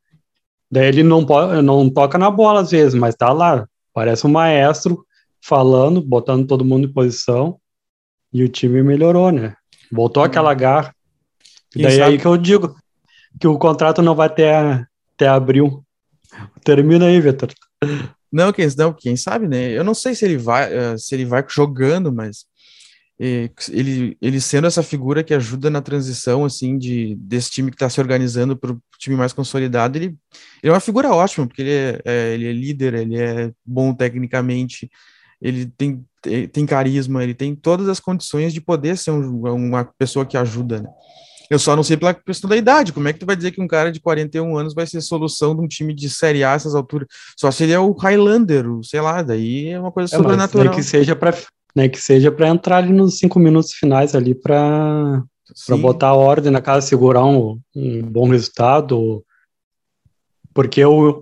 daí 0.70 0.86
ele 0.86 1.02
não 1.02 1.20
não 1.62 1.90
toca 1.90 2.18
na 2.18 2.30
bola 2.30 2.60
às 2.60 2.70
vezes, 2.70 2.94
mas 2.94 3.14
tá 3.14 3.32
lá, 3.32 3.66
parece 3.92 4.26
um 4.26 4.30
maestro 4.30 5.04
falando, 5.40 6.00
botando 6.02 6.46
todo 6.46 6.64
mundo 6.64 6.88
em 6.88 6.92
posição 6.92 7.58
e 8.32 8.42
o 8.42 8.48
time 8.48 8.82
melhorou, 8.82 9.30
né? 9.30 9.54
Voltou 9.90 10.22
uhum. 10.22 10.26
aquela 10.26 10.52
garra. 10.54 10.94
E 11.74 11.82
daí 11.82 12.00
é 12.00 12.02
aí 12.02 12.18
que 12.18 12.26
eu 12.26 12.36
digo, 12.36 12.76
que 13.40 13.46
o 13.46 13.58
contrato 13.58 14.02
não 14.02 14.14
vai 14.14 14.26
até, 14.26 14.84
até 15.14 15.28
abril. 15.28 15.84
Termina 16.64 17.06
aí, 17.06 17.20
Vitor. 17.20 17.50
Não, 18.32 18.52
quem, 18.52 18.66
não, 18.76 18.92
quem 18.92 19.16
sabe, 19.16 19.46
né? 19.46 19.70
Eu 19.70 19.84
não 19.84 19.94
sei 19.94 20.14
se 20.14 20.24
ele 20.24 20.36
vai, 20.36 20.72
eh, 20.72 20.98
se 20.98 21.14
ele 21.14 21.24
vai 21.24 21.44
jogando, 21.48 22.12
mas 22.12 22.44
ele, 23.18 24.16
ele 24.20 24.40
sendo 24.40 24.66
essa 24.66 24.82
figura 24.82 25.24
que 25.24 25.32
ajuda 25.32 25.70
na 25.70 25.80
transição, 25.80 26.44
assim, 26.44 26.76
de, 26.76 27.14
desse 27.16 27.50
time 27.50 27.70
que 27.70 27.76
está 27.76 27.88
se 27.88 28.00
organizando 28.00 28.56
para 28.56 28.72
o 28.72 28.80
time 28.98 29.16
mais 29.16 29.32
consolidado, 29.32 29.96
ele, 29.96 30.16
ele, 30.62 30.70
é 30.70 30.70
uma 30.70 30.80
figura 30.80 31.12
ótima, 31.12 31.46
porque 31.46 31.62
ele 31.62 31.70
é, 31.70 32.00
é, 32.04 32.34
ele 32.34 32.48
é 32.48 32.52
líder, 32.52 32.94
ele 32.94 33.18
é 33.18 33.52
bom 33.64 33.94
tecnicamente, 33.94 34.90
ele 35.40 35.66
tem, 35.66 36.04
tem 36.52 36.66
carisma, 36.66 37.22
ele 37.22 37.34
tem 37.34 37.54
todas 37.54 37.88
as 37.88 38.00
condições 38.00 38.52
de 38.52 38.60
poder 38.60 38.98
ser 38.98 39.12
um, 39.12 39.46
uma 39.46 39.84
pessoa 39.84 40.26
que 40.26 40.36
ajuda, 40.36 40.82
né? 40.82 40.88
Eu 41.48 41.58
só 41.58 41.76
não 41.76 41.82
sei 41.82 41.96
pela 41.96 42.12
questão 42.12 42.50
da 42.50 42.56
idade. 42.56 42.92
Como 42.92 43.06
é 43.06 43.12
que 43.12 43.20
tu 43.20 43.26
vai 43.26 43.36
dizer 43.36 43.52
que 43.52 43.60
um 43.60 43.68
cara 43.68 43.92
de 43.92 44.00
41 44.00 44.56
anos 44.56 44.74
vai 44.74 44.86
ser 44.86 45.00
solução 45.00 45.54
de 45.54 45.62
um 45.62 45.68
time 45.68 45.94
de 45.94 46.10
Série 46.10 46.42
A 46.42 46.54
essas 46.54 46.74
alturas? 46.74 47.06
Só 47.36 47.52
se 47.52 47.62
ele 47.62 47.72
é 47.72 47.78
o 47.78 47.92
Highlander, 47.92 48.68
o, 48.68 48.82
sei 48.82 49.00
lá, 49.00 49.22
daí 49.22 49.68
é 49.68 49.78
uma 49.78 49.92
coisa 49.92 50.12
é, 50.12 50.18
sobrenatural. 50.18 50.74
Que 50.74 50.82
seja 50.82 51.14
para 51.14 51.32
nem 51.76 51.90
que 51.90 52.00
seja 52.00 52.32
para 52.32 52.48
entrar 52.48 52.78
ali 52.78 52.92
nos 52.92 53.18
cinco 53.18 53.38
minutos 53.38 53.74
finais 53.74 54.14
ali 54.14 54.34
para 54.34 55.22
para 55.64 55.76
botar 55.76 56.08
a 56.08 56.14
ordem 56.14 56.50
na 56.50 56.60
casa, 56.60 56.86
segurar 56.86 57.24
um, 57.24 57.60
um 57.74 58.02
bom 58.02 58.28
resultado. 58.28 59.24
Porque 60.52 60.80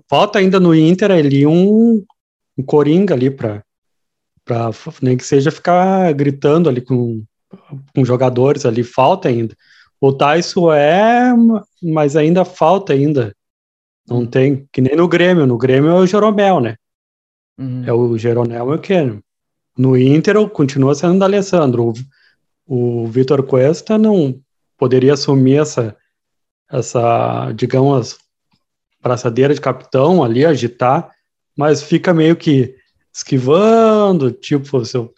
falta 0.08 0.38
ainda 0.38 0.58
no 0.58 0.74
Inter 0.74 1.10
ali 1.10 1.46
um, 1.46 2.02
um 2.56 2.62
coringa 2.64 3.12
ali 3.12 3.30
para 3.30 3.62
nem 5.02 5.16
que 5.16 5.24
seja 5.24 5.50
ficar 5.50 6.12
gritando 6.14 6.68
ali 6.68 6.80
com, 6.80 7.22
com 7.94 8.04
jogadores 8.04 8.64
ali, 8.64 8.82
falta 8.82 9.28
ainda. 9.28 9.54
O 10.00 10.12
Tyson 10.12 10.72
é, 10.72 11.32
mas 11.82 12.14
ainda 12.16 12.44
falta 12.44 12.92
ainda. 12.92 13.34
Não 14.06 14.18
uhum. 14.18 14.26
tem, 14.26 14.68
que 14.72 14.80
nem 14.80 14.94
no 14.94 15.08
Grêmio. 15.08 15.46
No 15.46 15.58
Grêmio 15.58 15.90
é 15.90 15.94
o 15.94 16.06
Jeromel, 16.06 16.60
né? 16.60 16.76
Uhum. 17.58 17.84
É 17.86 17.92
o 17.92 18.16
Jeromel 18.18 18.72
e 18.72 18.74
o 18.76 18.78
Keno. 18.78 19.23
No 19.76 19.96
Inter 19.96 20.48
continua 20.48 20.94
sendo 20.94 21.20
o 21.20 21.24
Alessandro. 21.24 21.92
O, 22.66 23.04
o 23.04 23.06
Vitor 23.06 23.42
Cuesta 23.42 23.98
não 23.98 24.38
poderia 24.78 25.14
assumir 25.14 25.60
essa, 25.60 25.96
essa, 26.70 27.52
digamos, 27.52 28.18
braçadeira 29.02 29.54
de 29.54 29.60
capitão 29.60 30.22
ali, 30.22 30.44
agitar, 30.44 31.10
mas 31.56 31.82
fica 31.82 32.14
meio 32.14 32.36
que 32.36 32.74
esquivando, 33.12 34.32
tipo, 34.32 34.66
você 34.66 35.08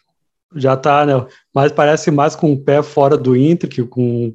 já 0.55 0.77
tá, 0.77 1.07
né? 1.07 1.27
Mas 1.55 1.73
parece 1.73 2.11
mais 2.11 2.35
com 2.37 2.53
o 2.53 2.59
pé 2.59 2.83
fora 2.83 3.17
do 3.17 3.37
Inter 3.37 3.69
que 3.69 3.83
com 3.85 4.35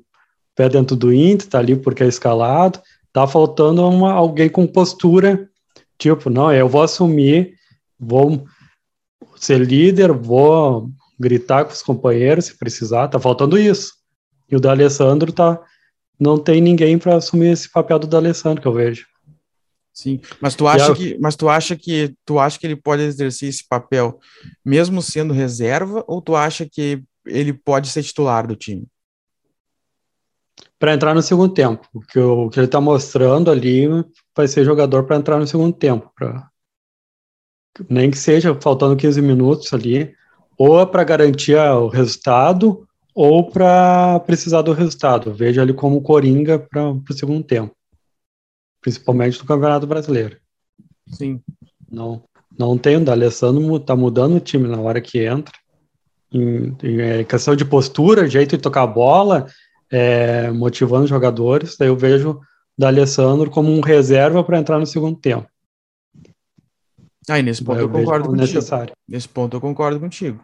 pé 0.56 0.70
dentro 0.70 0.96
do 0.96 1.14
Inter, 1.14 1.48
tá 1.48 1.60
ali 1.60 1.76
porque 1.76 2.04
é 2.04 2.08
escalado, 2.08 2.80
tá 3.14 3.28
faltando 3.28 3.88
uma, 3.88 4.14
alguém 4.14 4.50
com 4.50 4.66
postura, 4.66 5.50
tipo, 5.98 6.30
não, 6.30 6.52
eu 6.52 6.68
vou 6.68 6.82
assumir, 6.82 7.54
vou 8.00 8.46
ser 9.36 9.60
líder, 9.60 10.12
vou 10.12 10.90
gritar 11.20 11.66
com 11.66 11.72
os 11.72 11.82
companheiros 11.82 12.46
se 12.46 12.58
precisar, 12.58 13.08
tá 13.08 13.20
faltando 13.20 13.58
isso. 13.58 13.94
E 14.50 14.56
o 14.56 14.60
D'Alessandro 14.60 15.32
tá, 15.32 15.60
não 16.20 16.38
tem 16.38 16.62
ninguém 16.62 16.98
para 16.98 17.16
assumir 17.16 17.52
esse 17.52 17.72
papel 17.72 18.00
do 18.00 18.08
D'Alessandro 18.08 18.62
que 18.62 18.68
eu 18.68 18.74
vejo. 18.74 19.06
Sim, 19.94 20.22
mas 20.40 20.56
tu 20.56 20.68
acha 20.68 20.96
que, 20.96 21.18
mas 21.20 21.36
tu 21.36 21.50
acha 21.50 21.76
que, 21.76 22.16
tu 22.26 22.40
acha 22.40 22.58
que 22.58 22.66
ele 22.66 22.78
pode 22.78 23.04
exercer 23.04 23.50
esse 23.50 23.68
papel 23.68 24.20
mesmo 24.64 25.02
sendo 25.02 25.34
reserva 25.34 26.04
ou 26.08 26.22
tu 26.22 26.36
acha 26.36 26.66
que 26.66 27.04
ele 27.26 27.52
pode 27.52 27.90
ser 27.90 28.02
titular 28.02 28.48
do 28.48 28.56
time? 28.56 28.88
para 30.82 30.96
entrar 30.96 31.14
no 31.14 31.22
segundo 31.22 31.54
tempo. 31.54 31.88
O 31.94 32.00
que, 32.00 32.20
o 32.20 32.50
que 32.50 32.60
ele 32.60 32.66
está 32.66 32.82
mostrando 32.82 33.52
ali 33.52 33.88
vai 34.36 34.48
ser 34.48 34.66
jogador 34.66 35.04
para 35.04 35.16
entrar 35.16 35.38
no 35.38 35.46
segundo 35.46 35.72
tempo. 35.72 36.12
Pra, 36.16 36.50
nem 37.90 38.12
que 38.12 38.18
seja 38.18 38.58
faltando 38.60 38.96
15 38.96 39.22
minutos 39.22 39.74
ali, 39.74 40.14
ou 40.58 40.80
é 40.80 40.86
para 40.86 41.04
garantir 41.04 41.58
o 41.58 41.88
resultado, 41.88 42.88
ou 43.14 43.50
para 43.50 44.20
precisar 44.22 44.62
do 44.62 44.74
resultado. 44.74 45.34
Veja 45.34 45.62
ele 45.62 45.74
como 45.74 46.02
coringa 46.02 46.60
para 46.60 46.92
o 46.92 47.14
segundo 47.14 47.44
tempo, 47.44 47.76
principalmente 48.82 49.40
no 49.40 49.46
Campeonato 49.46 49.88
Brasileiro. 49.88 50.38
Sim. 51.08 51.42
Não, 51.92 52.24
não 52.58 52.78
tem 52.78 52.98
o 52.98 53.04
D'Alessandro, 53.04 53.76
está 53.76 53.96
mudando 53.96 54.36
o 54.36 54.40
time 54.40 54.68
na 54.68 54.80
hora 54.80 55.02
que 55.02 55.26
entra. 55.26 55.54
Em, 56.32 56.76
em, 56.84 57.02
é 57.02 57.24
questão 57.24 57.56
de 57.56 57.66
postura, 57.66 58.30
jeito 58.30 58.56
de 58.56 58.62
tocar 58.62 58.84
a 58.84 58.88
bola, 58.88 59.48
é, 59.92 60.50
motivando 60.52 61.04
os 61.04 61.10
jogadores. 61.10 61.76
Daí 61.78 61.90
eu 61.90 61.98
vejo 61.98 62.40
o 62.80 62.86
Alessandro 62.86 63.50
como 63.52 63.70
um 63.70 63.82
reserva 63.82 64.44
para 64.44 64.58
entrar 64.58 64.80
no 64.80 64.86
segundo 64.86 65.18
tempo. 65.18 65.51
E 67.30 67.42
nesse 67.42 67.64
ponto 67.64 67.80
eu, 67.80 67.86
eu 67.86 67.90
concordo 67.90 68.30
contigo. 68.30 68.42
Necessário. 68.42 68.94
Nesse 69.08 69.30
ponto 69.30 69.56
eu 69.56 69.62
concordo 69.62 70.00
contigo. 70.00 70.44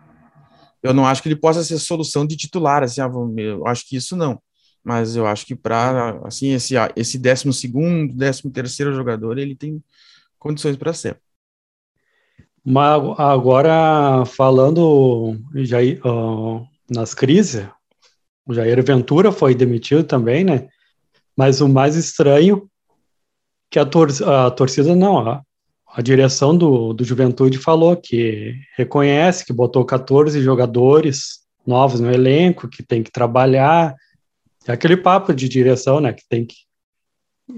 Eu 0.81 0.93
não 0.93 1.05
acho 1.05 1.22
que 1.24 1.27
ele 1.27 1.36
possa 1.36 1.63
ser 1.63 1.77
solução 1.79 2.25
de 2.25 2.38
titular, 2.38 2.84
assim, 2.84 3.01
ah, 3.01 3.10
eu 3.38 3.65
acho 3.65 3.88
que 3.88 3.96
isso 3.96 4.15
não. 4.15 4.39
Mas 4.84 5.15
eu 5.15 5.25
acho 5.25 5.46
que 5.46 5.55
para 5.55 6.22
assim 6.24 6.53
esse 6.53 6.77
ah, 6.77 6.91
esse 6.96 7.17
décimo 7.17 7.51
segundo, 7.51 8.13
décimo 8.13 8.51
terceiro 8.51 8.93
jogador, 8.93 9.38
ele 9.38 9.55
tem 9.55 9.84
condições 10.39 10.77
para 10.77 10.93
ser. 10.93 11.19
Mas 12.63 13.01
agora 13.17 14.24
falando 14.25 15.38
já 15.55 15.77
uh, 15.79 16.67
nas 16.89 17.13
crises, 17.13 17.65
o 18.46 18.53
Jair 18.53 18.81
Ventura 18.84 19.31
foi 19.31 19.55
demitido 19.55 20.03
também, 20.03 20.43
né? 20.43 20.69
Mas 21.36 21.60
o 21.60 21.67
mais 21.67 21.96
estranho 21.96 22.69
que 23.69 23.79
a, 23.79 23.86
tor 23.86 24.10
a 24.24 24.51
torcida 24.51 24.96
não, 24.96 25.19
a, 25.19 25.43
a 25.94 26.01
direção 26.01 26.56
do, 26.56 26.94
do 26.94 27.03
Juventude 27.03 27.58
falou 27.58 27.96
que 27.96 28.56
reconhece 28.75 29.46
que 29.46 29.53
botou 29.53 29.86
14 29.86 30.41
jogadores 30.41 31.39
novos 31.65 32.00
no 32.00 32.12
elenco, 32.12 32.67
que 32.67 32.84
tem 32.84 33.01
que 33.01 33.12
trabalhar. 33.12 33.96
É 34.67 34.72
aquele 34.72 34.98
papo 34.98 35.34
de 35.34 35.50
direção, 35.50 36.00
né? 36.00 36.13
Que 36.13 36.24
tem 36.27 36.46
que. 36.46 36.56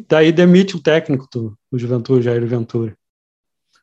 Daí 0.08 0.32
demite 0.32 0.76
o 0.76 0.82
técnico 0.82 1.28
do, 1.32 1.58
do 1.72 1.80
Juventude, 1.80 2.26
Jair 2.26 2.46
Ventura. 2.46 2.96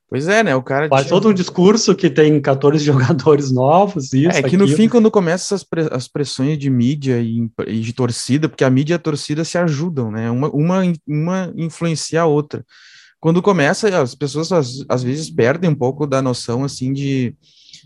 Pois 0.09 0.29
é, 0.29 0.43
né? 0.45 0.55
O 0.55 0.63
cara. 0.63 0.89
Faz 0.89 1.07
tinha... 1.07 1.11
todo 1.11 1.29
um 1.29 1.35
discurso 1.35 1.95
que 1.95 2.09
tem 2.09 2.41
14 2.41 2.79
jogadores 2.85 3.51
novos, 3.51 4.13
isso. 4.13 4.29
É 4.29 4.41
que 4.41 4.47
aquilo. 4.47 4.67
no 4.67 4.77
fim, 4.77 4.89
quando 4.89 5.11
começa 5.11 5.55
as, 5.55 5.67
as 5.91 6.09
pressões 6.09 6.59
de 6.59 6.71
mídia 6.71 7.21
e, 7.21 7.51
e, 7.67 7.81
de 7.81 7.93
torcida, 7.93 8.49
porque 8.49 8.65
a 8.65 8.71
mídia 8.71 8.95
e 8.95 8.97
a 8.97 9.01
torcida 9.01 9.45
se 9.45 9.59
ajudam, 9.59 10.11
né? 10.11 10.31
Uma, 10.31 10.49
uma, 10.51 10.83
uma 11.07 11.53
influencia 11.57 12.23
a 12.23 12.27
outra. 12.27 12.65
Quando 13.27 13.43
começa, 13.43 13.89
as 14.01 14.15
pessoas 14.15 14.53
às, 14.53 14.85
às 14.89 15.03
vezes 15.03 15.29
perdem 15.29 15.69
um 15.69 15.75
pouco 15.75 16.07
da 16.07 16.23
noção, 16.23 16.63
assim, 16.63 16.93
de, 16.93 17.35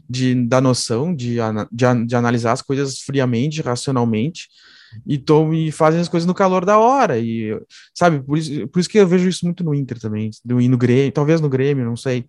de 0.07 0.35
da 0.35 0.61
noção 0.61 1.15
de, 1.15 1.37
de, 1.73 2.07
de 2.07 2.15
analisar 2.15 2.53
as 2.53 2.61
coisas 2.61 2.99
friamente, 2.99 3.63
racionalmente 3.63 4.49
e, 5.07 5.17
tom, 5.17 5.55
e 5.55 5.73
fazem 5.73 5.99
as 5.99 6.11
coisas 6.11 6.27
no 6.27 6.35
calor 6.35 6.67
da 6.67 6.79
hora. 6.79 7.19
E, 7.19 7.59
sabe, 7.95 8.23
por 8.23 8.37
isso, 8.37 8.69
por 8.69 8.81
isso 8.81 8.89
que 8.91 8.99
eu 8.99 9.09
vejo 9.09 9.31
isso 9.31 9.47
muito 9.47 9.65
no 9.65 9.75
Inter 9.75 9.99
também, 9.99 10.29
do, 10.45 10.61
e 10.61 10.69
no 10.69 10.77
Grêmio, 10.77 11.11
talvez 11.11 11.41
no 11.41 11.49
Grêmio, 11.49 11.87
não 11.87 11.97
sei. 11.97 12.27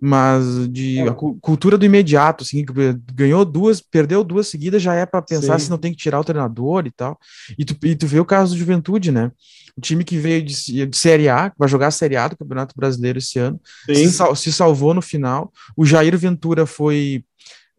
Mas 0.00 0.68
de 0.70 1.00
é. 1.00 1.10
cultura 1.40 1.76
do 1.76 1.84
imediato, 1.84 2.44
assim, 2.44 2.64
ganhou 3.12 3.44
duas, 3.44 3.80
perdeu 3.80 4.22
duas 4.22 4.46
seguidas, 4.46 4.80
já 4.80 4.94
é 4.94 5.04
para 5.04 5.20
pensar 5.20 5.58
Sim. 5.58 5.64
se 5.64 5.70
não 5.70 5.78
tem 5.78 5.90
que 5.90 5.98
tirar 5.98 6.20
o 6.20 6.24
treinador 6.24 6.86
e 6.86 6.92
tal. 6.92 7.18
E 7.58 7.64
tu, 7.64 7.76
e 7.84 7.96
tu 7.96 8.06
vê 8.06 8.20
o 8.20 8.24
caso 8.24 8.54
do 8.54 8.58
Juventude, 8.58 9.10
né? 9.10 9.32
O 9.76 9.80
time 9.80 10.04
que 10.04 10.16
veio 10.16 10.42
de, 10.42 10.86
de 10.86 10.96
Série 10.96 11.28
A, 11.28 11.52
vai 11.58 11.68
jogar 11.68 11.88
a 11.88 11.92
Série 11.92 12.16
A 12.16 12.28
do 12.28 12.36
Campeonato 12.36 12.74
Brasileiro 12.76 13.18
esse 13.18 13.38
ano, 13.38 13.60
se, 13.86 14.10
sal, 14.12 14.36
se 14.36 14.52
salvou 14.52 14.94
no 14.94 15.02
final. 15.02 15.52
O 15.76 15.84
Jair 15.84 16.16
Ventura 16.16 16.64
foi 16.64 17.24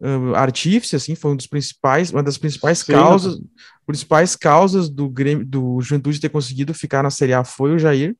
uh, 0.00 0.34
artífice, 0.34 0.96
assim, 0.96 1.14
foi 1.14 1.32
um 1.32 1.36
dos 1.36 1.46
principais, 1.46 2.10
uma 2.10 2.22
das 2.22 2.38
principais 2.38 2.78
Sim, 2.78 2.92
causas, 2.92 3.38
não. 3.38 3.46
principais 3.86 4.36
causas 4.36 4.88
do 4.88 5.08
Grêmio, 5.08 5.44
do 5.44 5.80
Juventude 5.80 6.20
ter 6.20 6.28
conseguido 6.28 6.74
ficar 6.74 7.02
na 7.02 7.10
Série 7.10 7.34
A 7.34 7.44
foi 7.44 7.74
o 7.74 7.78
Jair. 7.78 8.16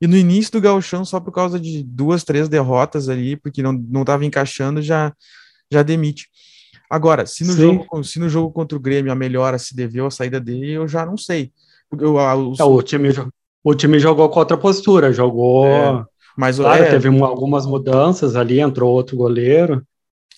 E 0.00 0.06
no 0.06 0.16
início 0.16 0.52
do 0.52 0.60
Gauchão, 0.60 1.04
só 1.04 1.20
por 1.20 1.32
causa 1.32 1.60
de 1.60 1.82
duas, 1.82 2.24
três 2.24 2.48
derrotas 2.48 3.08
ali, 3.08 3.36
porque 3.36 3.62
não 3.62 3.72
não 3.72 4.00
estava 4.00 4.24
encaixando, 4.24 4.80
já 4.80 5.12
já 5.70 5.82
demite. 5.82 6.28
Agora, 6.90 7.24
se 7.24 7.44
no, 7.44 7.52
jogo, 7.52 8.02
se 8.02 8.18
no 8.18 8.28
jogo 8.28 8.50
contra 8.50 8.76
o 8.76 8.80
Grêmio 8.80 9.12
a 9.12 9.14
melhora 9.14 9.58
se 9.58 9.76
deveu 9.76 10.06
à 10.06 10.10
saída 10.10 10.40
dele, 10.40 10.72
eu 10.72 10.88
já 10.88 11.06
não 11.06 11.16
sei. 11.16 11.52
Eu, 11.96 12.14
o, 12.14 12.20
é, 12.58 12.64
o, 12.64 12.82
time, 12.82 13.10
o 13.62 13.74
time 13.74 13.98
jogou 14.00 14.28
com 14.28 14.40
outra 14.40 14.56
postura, 14.56 15.12
jogou. 15.12 15.66
É, 15.66 16.04
mas 16.36 16.56
claro, 16.56 16.82
é, 16.82 16.90
teve 16.90 17.08
algumas 17.22 17.64
mudanças 17.64 18.34
ali, 18.34 18.58
entrou 18.58 18.92
outro 18.92 19.16
goleiro. 19.16 19.86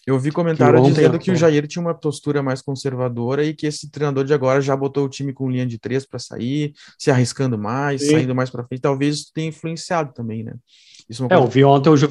Eu 0.05 0.19
vi 0.19 0.33
comentário 0.33 0.83
dizendo 0.83 1.19
que 1.19 1.31
o 1.31 1.37
Jair 1.37 1.67
tinha 1.69 1.81
uma 1.81 1.95
postura 1.95 2.43
mais 2.43 2.61
conservadora 2.61 3.45
e 3.45 3.55
que 3.55 3.67
esse 3.67 3.89
treinador 3.89 4.25
de 4.25 4.35
agora 4.35 4.61
já 4.61 4.77
botou 4.77 5.05
o 5.05 5.09
time 5.09 5.33
com 5.33 5.49
linha 5.49 5.65
de 5.65 5.79
três 5.79 6.05
para 6.05 6.19
sair, 6.19 6.73
se 6.99 7.11
arriscando 7.11 7.57
mais, 7.57 8.01
Sim. 8.01 8.11
saindo 8.11 8.35
mais 8.35 8.51
para 8.51 8.65
frente. 8.65 8.81
Talvez 8.81 9.17
isso 9.17 9.33
tenha 9.33 9.49
influenciado 9.49 10.13
também, 10.13 10.43
né? 10.43 10.55
Isso 11.09 11.25
é, 11.31 11.35
é 11.35 11.37
eu 11.37 11.47
vi 11.47 11.63
ontem 11.63 11.89
o 11.89 11.97
Ju... 11.97 12.09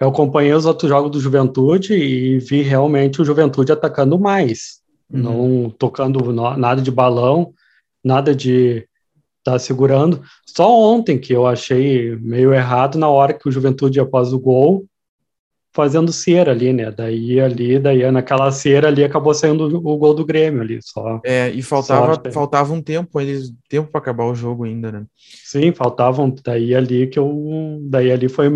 eu 0.00 0.08
acompanhei 0.08 0.54
os 0.54 0.64
outros 0.64 0.88
jogos 0.88 1.10
do 1.10 1.20
Juventude 1.20 1.92
e 1.92 2.38
vi 2.38 2.62
realmente 2.62 3.20
o 3.20 3.24
Juventude 3.24 3.72
atacando 3.72 4.18
mais, 4.18 4.80
uhum. 5.12 5.20
não 5.20 5.70
tocando 5.70 6.32
nada 6.32 6.80
de 6.80 6.90
balão, 6.90 7.52
nada 8.02 8.34
de 8.34 8.88
tá 9.42 9.58
segurando. 9.58 10.22
Só 10.46 10.74
ontem 10.74 11.18
que 11.18 11.34
eu 11.34 11.46
achei 11.46 12.16
meio 12.16 12.54
errado 12.54 12.98
na 12.98 13.08
hora 13.08 13.34
que 13.34 13.46
o 13.46 13.52
Juventude 13.52 14.00
após 14.00 14.32
o 14.32 14.40
gol 14.40 14.86
fazendo 15.74 16.12
cera 16.12 16.52
ali, 16.52 16.72
né? 16.72 16.90
Daí 16.92 17.40
ali, 17.40 17.78
daí 17.80 18.08
naquela 18.10 18.50
cera 18.52 18.86
ali 18.86 19.02
acabou 19.02 19.34
saindo 19.34 19.66
o 19.66 19.98
gol 19.98 20.14
do 20.14 20.24
Grêmio 20.24 20.62
ali, 20.62 20.78
só. 20.80 21.20
É, 21.24 21.50
e 21.50 21.62
faltava, 21.62 22.22
faltava 22.32 22.72
um 22.72 22.80
tempo, 22.80 23.20
eles 23.20 23.52
tempo 23.68 23.90
para 23.90 24.00
acabar 24.00 24.24
o 24.24 24.34
jogo 24.36 24.64
ainda, 24.64 24.92
né? 24.92 25.04
Sim, 25.16 25.72
faltavam 25.72 26.32
daí 26.44 26.74
ali 26.74 27.08
que 27.08 27.18
eu 27.18 27.80
daí 27.82 28.12
ali 28.12 28.28
foi 28.28 28.48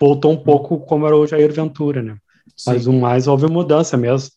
voltou 0.00 0.32
um 0.32 0.36
pouco 0.36 0.78
como 0.78 1.06
era 1.06 1.16
o 1.16 1.26
Jair 1.26 1.52
Ventura, 1.52 2.00
né? 2.02 2.16
Sim. 2.56 2.70
Mas 2.70 2.86
o 2.86 2.92
mais 2.92 3.26
houve 3.26 3.48
mudança 3.48 3.96
mesmo. 3.96 4.30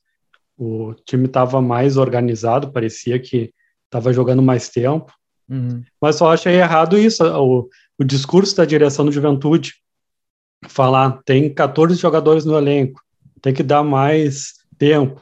O 0.58 0.96
time 1.06 1.26
estava 1.26 1.62
mais 1.62 1.98
organizado, 1.98 2.72
parecia 2.72 3.20
que 3.20 3.52
estava 3.86 4.12
jogando 4.12 4.42
mais 4.42 4.70
tempo. 4.70 5.14
Uhum. 5.48 5.84
Mas 6.02 6.16
só 6.16 6.34
achei 6.34 6.56
errado 6.56 6.98
isso, 6.98 7.24
o, 7.24 7.70
o 8.00 8.04
discurso 8.04 8.56
da 8.58 8.66
direção 8.66 9.06
do 9.06 9.12
Juventude 9.12 9.74
falar, 10.68 11.20
tem 11.26 11.54
14 11.54 11.96
jogadores 11.96 12.46
no 12.46 12.58
elenco, 12.58 13.02
tem 13.42 13.54
que 13.54 13.64
dar 13.64 13.84
mais 13.84 14.54
tempo, 14.78 15.22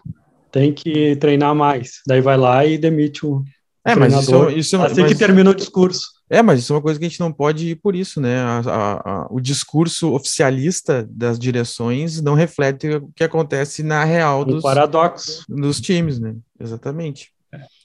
tem 0.52 0.74
que 0.74 1.16
treinar 1.18 1.54
mais. 1.54 2.02
Daí 2.08 2.22
vai 2.22 2.38
lá 2.38 2.66
e 2.66 2.78
demite 2.78 3.26
o 3.26 3.44
é, 3.84 3.94
treinador. 3.94 4.46
Mas 4.46 4.54
isso, 4.54 4.76
isso, 4.76 4.82
assim 4.82 5.02
mas, 5.02 5.12
que 5.12 5.18
termina 5.18 5.52
o 5.52 5.56
discurso. 5.56 6.16
É, 6.30 6.42
mas 6.42 6.60
isso 6.60 6.74
é 6.74 6.76
uma 6.76 6.82
coisa 6.82 7.00
que 7.00 7.06
a 7.06 7.10
gente 7.10 7.20
não 7.20 7.32
pode 7.32 7.70
ir 7.70 7.76
por 7.76 7.96
isso, 7.96 8.20
né? 8.20 8.40
A, 8.40 8.60
a, 8.66 8.94
a, 8.94 9.28
o 9.30 9.40
discurso 9.40 10.14
oficialista 10.14 11.08
das 11.10 11.38
direções 11.38 12.20
não 12.20 12.34
reflete 12.34 12.88
o 12.96 13.12
que 13.16 13.24
acontece 13.24 13.84
na 13.84 14.04
real 14.04 14.44
dos, 14.44 14.56
um 14.56 14.62
paradoxo. 14.62 15.46
dos 15.48 15.80
times, 15.80 16.20
né? 16.20 16.36
Exatamente. 16.60 17.35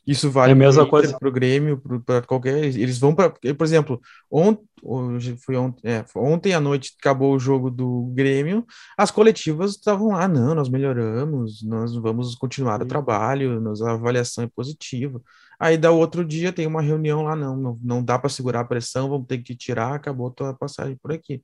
Isso 0.06 0.30
vale 0.30 0.52
é 0.52 0.54
a 0.54 0.56
mesma 0.56 0.88
coisa 0.88 1.16
para 1.18 1.28
o 1.28 1.32
Grêmio, 1.32 1.80
para 2.04 2.22
qualquer. 2.22 2.64
Eles 2.64 2.98
vão 2.98 3.14
para. 3.14 3.30
Por 3.30 3.64
exemplo, 3.64 4.00
ontem, 4.30 4.64
hoje 4.82 5.36
foi 5.44 5.56
ontem, 5.56 5.80
é, 5.84 6.04
ontem 6.16 6.54
à 6.54 6.60
noite 6.60 6.94
acabou 6.98 7.34
o 7.34 7.38
jogo 7.38 7.70
do 7.70 8.10
Grêmio, 8.14 8.66
as 8.96 9.10
coletivas 9.10 9.72
estavam 9.72 10.08
lá, 10.08 10.26
não, 10.26 10.54
nós 10.54 10.68
melhoramos, 10.68 11.62
nós 11.62 11.94
vamos 11.94 12.34
continuar 12.34 12.82
o 12.82 12.86
trabalho, 12.86 13.62
a 13.84 13.92
avaliação 13.92 14.44
é 14.44 14.48
positiva. 14.48 15.20
Aí 15.58 15.76
da 15.76 15.90
outro 15.90 16.24
dia 16.24 16.52
tem 16.52 16.66
uma 16.66 16.80
reunião 16.80 17.22
lá, 17.22 17.36
não, 17.36 17.54
não, 17.54 17.78
não 17.82 18.02
dá 18.02 18.18
para 18.18 18.30
segurar 18.30 18.60
a 18.60 18.64
pressão, 18.64 19.10
vamos 19.10 19.26
ter 19.26 19.38
que 19.38 19.54
tirar, 19.54 19.94
acabou 19.94 20.34
a 20.40 20.54
passagem 20.54 20.96
por 20.96 21.12
aqui. 21.12 21.42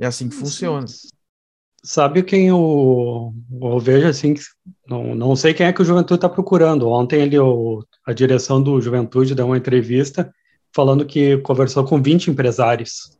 É 0.00 0.06
assim 0.06 0.28
que 0.28 0.34
funciona. 0.34 0.86
Sabe 1.82 2.22
quem 2.22 2.48
eu, 2.48 3.32
eu 3.62 3.78
vejo 3.78 4.08
assim, 4.08 4.34
não, 4.86 5.14
não 5.14 5.36
sei 5.36 5.54
quem 5.54 5.66
é 5.66 5.72
que 5.72 5.80
o 5.80 5.84
Juventude 5.84 6.18
está 6.18 6.28
procurando. 6.28 6.88
Ontem 6.88 7.22
ele, 7.22 7.38
o, 7.38 7.84
a 8.04 8.12
direção 8.12 8.62
do 8.62 8.80
Juventude 8.80 9.34
deu 9.34 9.46
uma 9.46 9.56
entrevista 9.56 10.32
falando 10.74 11.06
que 11.06 11.38
conversou 11.38 11.84
com 11.84 12.02
20 12.02 12.30
empresários, 12.30 13.16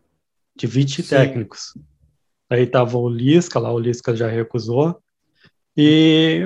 de 0.57 0.67
20 0.67 1.03
Sim. 1.03 1.09
técnicos. 1.09 1.73
Aí 2.51 2.63
estava 2.63 2.99
o 2.99 3.09
Lisca, 3.09 3.59
lá 3.59 3.73
o 3.73 3.79
Lisca 3.79 4.15
já 4.15 4.29
recusou. 4.29 4.99
E, 5.77 6.43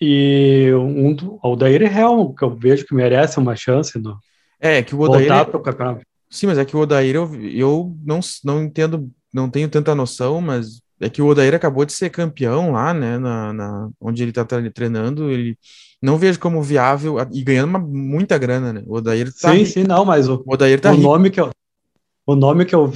e 0.00 0.72
um, 0.74 1.14
o 1.42 1.48
Odair 1.50 1.82
Helm, 1.82 2.34
que 2.34 2.44
eu 2.44 2.56
vejo 2.56 2.86
que 2.86 2.94
merece 2.94 3.38
uma 3.38 3.54
chance 3.54 3.98
no, 3.98 4.18
é, 4.58 4.82
que 4.82 4.94
o 4.94 5.00
Odair, 5.00 5.28
voltar 5.28 5.44
para 5.44 5.56
o 5.58 5.62
campeonato. 5.62 6.06
Sim, 6.30 6.46
mas 6.46 6.56
é 6.56 6.64
que 6.64 6.74
o 6.74 6.80
Odair 6.80 7.14
eu, 7.14 7.34
eu 7.42 7.96
não, 8.02 8.20
não 8.42 8.62
entendo, 8.62 9.10
não 9.32 9.50
tenho 9.50 9.68
tanta 9.68 9.94
noção, 9.94 10.40
mas 10.40 10.80
é 11.04 11.10
que 11.10 11.20
o 11.20 11.26
Odair 11.26 11.54
acabou 11.54 11.84
de 11.84 11.92
ser 11.92 12.08
campeão 12.08 12.72
lá, 12.72 12.94
né, 12.94 13.18
na, 13.18 13.52
na 13.52 13.90
onde 14.00 14.22
ele 14.22 14.32
tá 14.32 14.44
treinando, 14.44 15.30
ele 15.30 15.58
não 16.00 16.16
vejo 16.16 16.40
como 16.40 16.62
viável 16.62 17.16
e 17.30 17.42
ganhando 17.42 17.68
uma, 17.68 17.78
muita 17.78 18.38
grana, 18.38 18.72
né? 18.72 18.82
O 18.86 18.96
Odair 18.96 19.32
tá 19.32 19.52
Sim, 19.52 19.58
rico. 19.58 19.70
sim, 19.70 19.84
não, 19.84 20.04
mas 20.04 20.28
o, 20.28 20.42
o 20.44 20.54
Odair 20.54 20.80
tá 20.80 20.92
o 20.92 20.96
nome 20.96 21.30
que 21.30 21.40
eu, 21.40 21.50
o 22.26 22.34
nome 22.34 22.64
que 22.64 22.74
eu 22.74 22.90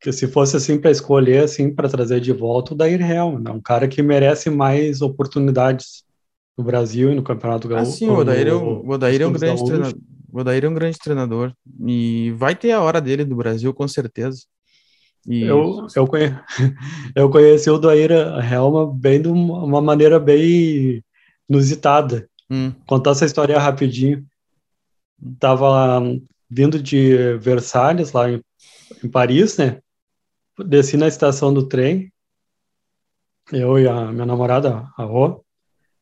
que 0.00 0.12
se 0.12 0.26
fosse 0.26 0.56
assim 0.56 0.78
para 0.78 0.90
escolher 0.90 1.44
assim 1.44 1.72
para 1.72 1.88
trazer 1.88 2.20
de 2.20 2.32
volta 2.32 2.72
o 2.72 2.74
Odair 2.74 3.00
Helm, 3.00 3.38
né? 3.38 3.50
um 3.50 3.60
cara 3.60 3.88
que 3.88 4.02
merece 4.02 4.50
mais 4.50 5.00
oportunidades 5.00 6.04
no 6.56 6.64
Brasil 6.64 7.10
e 7.10 7.14
no 7.14 7.22
Campeonato 7.22 7.66
Gaúcho. 7.66 7.92
Ah, 7.92 7.94
sim, 7.94 8.08
o 8.08 8.18
Odair, 8.18 8.48
é, 8.48 8.52
o 8.52 8.88
Odair 8.90 9.22
é 9.22 9.26
um 9.26 9.32
grande 9.32 9.64
treinador. 9.64 9.94
O 10.30 10.40
Odair 10.40 10.64
é 10.64 10.68
um 10.68 10.74
grande 10.74 10.98
treinador 10.98 11.52
e 11.86 12.32
vai 12.36 12.54
ter 12.54 12.72
a 12.72 12.80
hora 12.80 13.00
dele 13.00 13.24
no 13.24 13.36
Brasil 13.36 13.72
com 13.72 13.88
certeza. 13.88 14.42
E... 15.26 15.42
Eu, 15.42 15.86
eu, 15.94 16.06
conhe... 16.06 16.36
eu 17.14 17.30
conheci 17.30 17.70
o 17.70 17.78
Doaira 17.78 18.40
Helma 18.44 18.92
bem 18.92 19.22
de 19.22 19.28
uma 19.28 19.80
maneira 19.80 20.18
bem 20.18 21.02
inusitada. 21.48 22.28
Hum. 22.50 22.72
Contar 22.86 23.12
essa 23.12 23.24
história 23.24 23.58
rapidinho. 23.58 24.26
Tava 25.38 26.02
vindo 26.50 26.82
de 26.82 27.36
Versalhes, 27.38 28.12
lá 28.12 28.30
em, 28.30 28.42
em 29.02 29.08
Paris, 29.08 29.56
né? 29.56 29.80
Desci 30.58 30.96
na 30.96 31.08
estação 31.08 31.54
do 31.54 31.66
trem, 31.66 32.12
eu 33.50 33.78
e 33.78 33.88
a 33.88 34.12
minha 34.12 34.26
namorada, 34.26 34.86
a 34.96 35.04
Rô, 35.04 35.42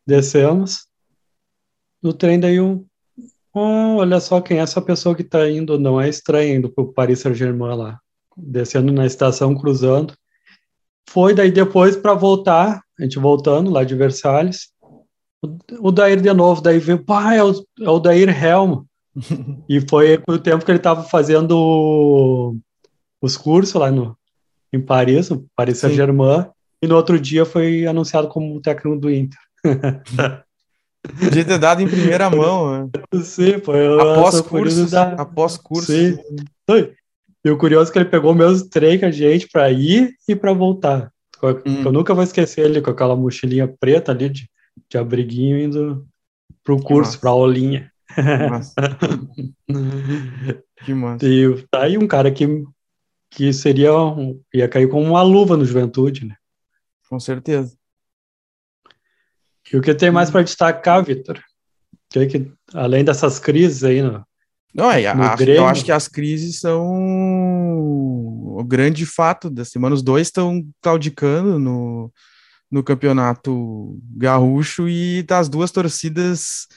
descemos. 0.07 0.89
No 2.03 2.13
trem, 2.13 2.41
daí 2.41 2.61
um. 2.61 2.85
Oh, 3.53 3.97
olha 3.99 4.19
só 4.21 4.41
quem 4.41 4.59
é 4.59 4.61
essa 4.61 4.81
pessoa 4.81 5.15
que 5.15 5.23
tá 5.23 5.49
indo, 5.49 5.79
não 5.79 6.01
é 6.01 6.09
estranho 6.09 6.57
indo 6.57 6.71
pro 6.71 6.93
Paris 6.93 7.21
Saint-Germain 7.21 7.77
lá 7.77 8.01
descendo 8.37 8.93
na 8.93 9.07
estação, 9.07 9.55
cruzando. 9.55 10.15
Foi 11.09 11.35
daí 11.35 11.51
depois 11.51 11.97
para 11.97 12.15
voltar, 12.15 12.83
a 12.99 13.03
gente 13.03 13.19
voltando 13.19 13.71
lá 13.71 13.85
de 13.85 13.95
Versalhes, 13.95 14.69
o, 15.43 15.89
o 15.89 15.91
Dair 15.91 16.21
de 16.21 16.33
novo, 16.33 16.61
daí 16.61 16.79
veio, 16.79 17.05
pá, 17.05 17.35
é 17.35 17.43
o, 17.43 17.53
é 17.81 17.89
o 17.89 17.99
Dair 17.99 18.29
Helm. 18.29 18.85
e 19.69 19.81
foi 19.89 20.23
o 20.29 20.39
tempo 20.39 20.65
que 20.65 20.71
ele 20.71 20.79
estava 20.79 21.03
fazendo 21.03 22.57
os 23.21 23.37
cursos 23.37 23.75
lá 23.75 23.91
no, 23.91 24.17
em 24.73 24.81
Paris, 24.81 25.31
no 25.31 25.47
Paris 25.57 25.79
Saint-Germain, 25.79 26.47
e 26.83 26.87
no 26.87 26.97
outro 26.97 27.19
dia 27.19 27.45
foi 27.45 27.87
anunciado 27.87 28.29
como 28.29 28.61
técnico 28.61 28.99
do 28.99 29.11
Inter. 29.11 29.39
Podia 31.19 31.45
ter 31.45 31.59
dado 31.59 31.81
em 31.81 31.89
primeira 31.89 32.29
mão, 32.29 32.85
né? 32.85 32.91
Sim, 33.25 33.59
foi 33.59 33.87
após 34.01 34.41
curso. 34.43 34.97
Após 35.17 35.57
curso. 35.57 35.91
Sim. 35.91 36.19
E 37.45 37.51
o 37.51 37.57
curioso 37.57 37.91
é 37.91 37.93
que 37.93 37.99
ele 37.99 38.09
pegou 38.09 38.33
o 38.33 38.35
mesmo 38.35 38.69
trem 38.69 38.99
que 38.99 39.05
a 39.05 39.11
gente 39.11 39.49
para 39.49 39.71
ir 39.71 40.15
e 40.29 40.37
para 40.37 40.53
voltar. 40.53 41.11
Hum. 41.43 41.83
Eu 41.85 41.93
nunca 41.93 42.13
vou 42.13 42.23
esquecer 42.23 42.67
ele 42.67 42.83
com 42.83 42.91
aquela 42.91 43.17
mochilinha 43.17 43.67
preta 43.67 44.13
ali 44.13 44.29
de, 44.29 44.49
de 44.89 44.99
abriguinho 44.99 45.59
indo 45.59 46.07
pro 46.63 46.83
curso, 46.83 47.19
para 47.19 47.31
aulinha. 47.31 47.91
Que 48.15 48.21
massa. 48.51 48.75
que 50.85 50.95
massa. 50.95 51.27
E 51.27 51.67
tá 51.71 51.85
aí 51.85 51.97
um 51.97 52.07
cara 52.07 52.31
que, 52.31 52.47
que 53.31 53.53
seria 53.55 53.91
ia 54.53 54.69
cair 54.69 54.89
como 54.89 55.07
uma 55.07 55.23
luva 55.23 55.57
no 55.57 55.65
Juventude, 55.65 56.27
né? 56.27 56.37
Com 57.09 57.19
certeza. 57.19 57.75
E 59.73 59.77
o 59.77 59.81
que 59.81 59.95
tem 59.95 60.11
mais 60.11 60.31
para 60.31 60.43
destacar, 60.43 61.03
Vitor? 61.03 61.41
Que, 62.11 62.27
que 62.27 62.53
além 62.75 63.05
dessas 63.05 63.39
crises 63.39 63.85
aí 63.85 64.03
no, 64.03 64.25
não, 64.75 64.91
é, 64.91 65.07
a, 65.07 65.37
eu 65.47 65.67
acho 65.67 65.85
que 65.85 65.93
as 65.93 66.07
crises 66.07 66.61
são 66.61 66.87
o 68.59 68.65
grande 68.65 69.05
fato 69.05 69.51
da 69.51 69.65
semana. 69.65 69.95
Os 69.95 70.03
dois 70.03 70.29
estão 70.29 70.65
claudicando 70.81 71.59
no, 71.59 72.13
no 72.71 72.83
campeonato 72.85 73.99
gaúcho 74.17 74.89
e 74.89 75.23
das 75.25 75.49
duas 75.49 75.73
torcidas 75.73 76.69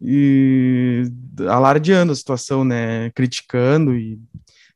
e, 0.00 1.04
alardeando 1.48 2.12
a 2.12 2.16
situação, 2.16 2.64
né? 2.64 3.10
Criticando 3.10 3.96
e 3.96 4.20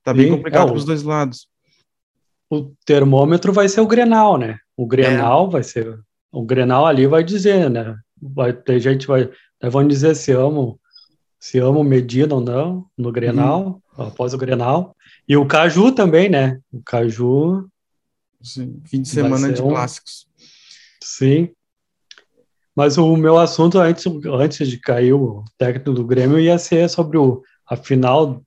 tá 0.02 0.12
bem 0.12 0.26
Sim, 0.26 0.36
complicado 0.36 0.64
é, 0.64 0.66
para 0.70 0.76
os 0.76 0.84
dois 0.84 1.02
lados. 1.02 1.46
O 2.50 2.72
termômetro 2.84 3.52
vai 3.52 3.68
ser 3.68 3.80
o 3.80 3.86
Grenal, 3.86 4.36
né? 4.36 4.58
O 4.76 4.86
Grenal 4.86 5.46
é. 5.46 5.50
vai 5.50 5.62
ser 5.62 6.00
o 6.32 6.44
Grenal 6.44 6.86
ali 6.86 7.06
vai 7.06 7.22
dizer, 7.22 7.68
né? 7.70 7.96
Vai 8.20 8.52
ter 8.52 8.80
gente 8.80 9.06
vai, 9.06 9.30
vão 9.62 9.86
dizer 9.86 10.14
se 10.14 10.32
amam, 10.32 10.78
se 11.40 11.58
amam 11.58 11.82
Medina 11.82 12.34
ou 12.34 12.40
não 12.42 12.86
no 12.96 13.10
Grenal, 13.10 13.82
uhum. 13.96 14.04
após 14.04 14.34
o 14.34 14.38
Grenal. 14.38 14.94
E 15.26 15.36
o 15.36 15.46
Caju 15.46 15.90
também, 15.90 16.28
né? 16.28 16.60
O 16.70 16.82
Caju. 16.82 17.66
Sim, 18.42 18.80
fim 18.84 19.00
de 19.00 19.08
semana 19.08 19.50
de 19.50 19.62
um... 19.62 19.68
clássicos. 19.68 20.26
Sim. 21.02 21.48
Mas 22.76 22.98
o 22.98 23.16
meu 23.16 23.38
assunto 23.38 23.78
antes, 23.78 24.04
antes 24.26 24.68
de 24.68 24.78
cair 24.78 25.14
o 25.14 25.44
técnico 25.58 25.92
do 25.92 26.06
Grêmio 26.06 26.38
ia 26.38 26.58
ser 26.58 26.88
sobre 26.88 27.18
o, 27.18 27.42
a 27.66 27.76
final 27.76 28.42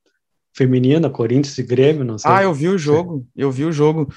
feminina, 0.55 1.09
Corinthians 1.09 1.57
e 1.57 1.63
Grêmio, 1.63 2.05
não 2.05 2.17
sei. 2.17 2.31
Ah, 2.31 2.43
eu 2.43 2.53
vi 2.53 2.67
o 2.67 2.77
jogo, 2.77 3.27
eu 3.35 3.51
vi 3.51 3.65
o 3.65 3.71
jogo. 3.71 4.07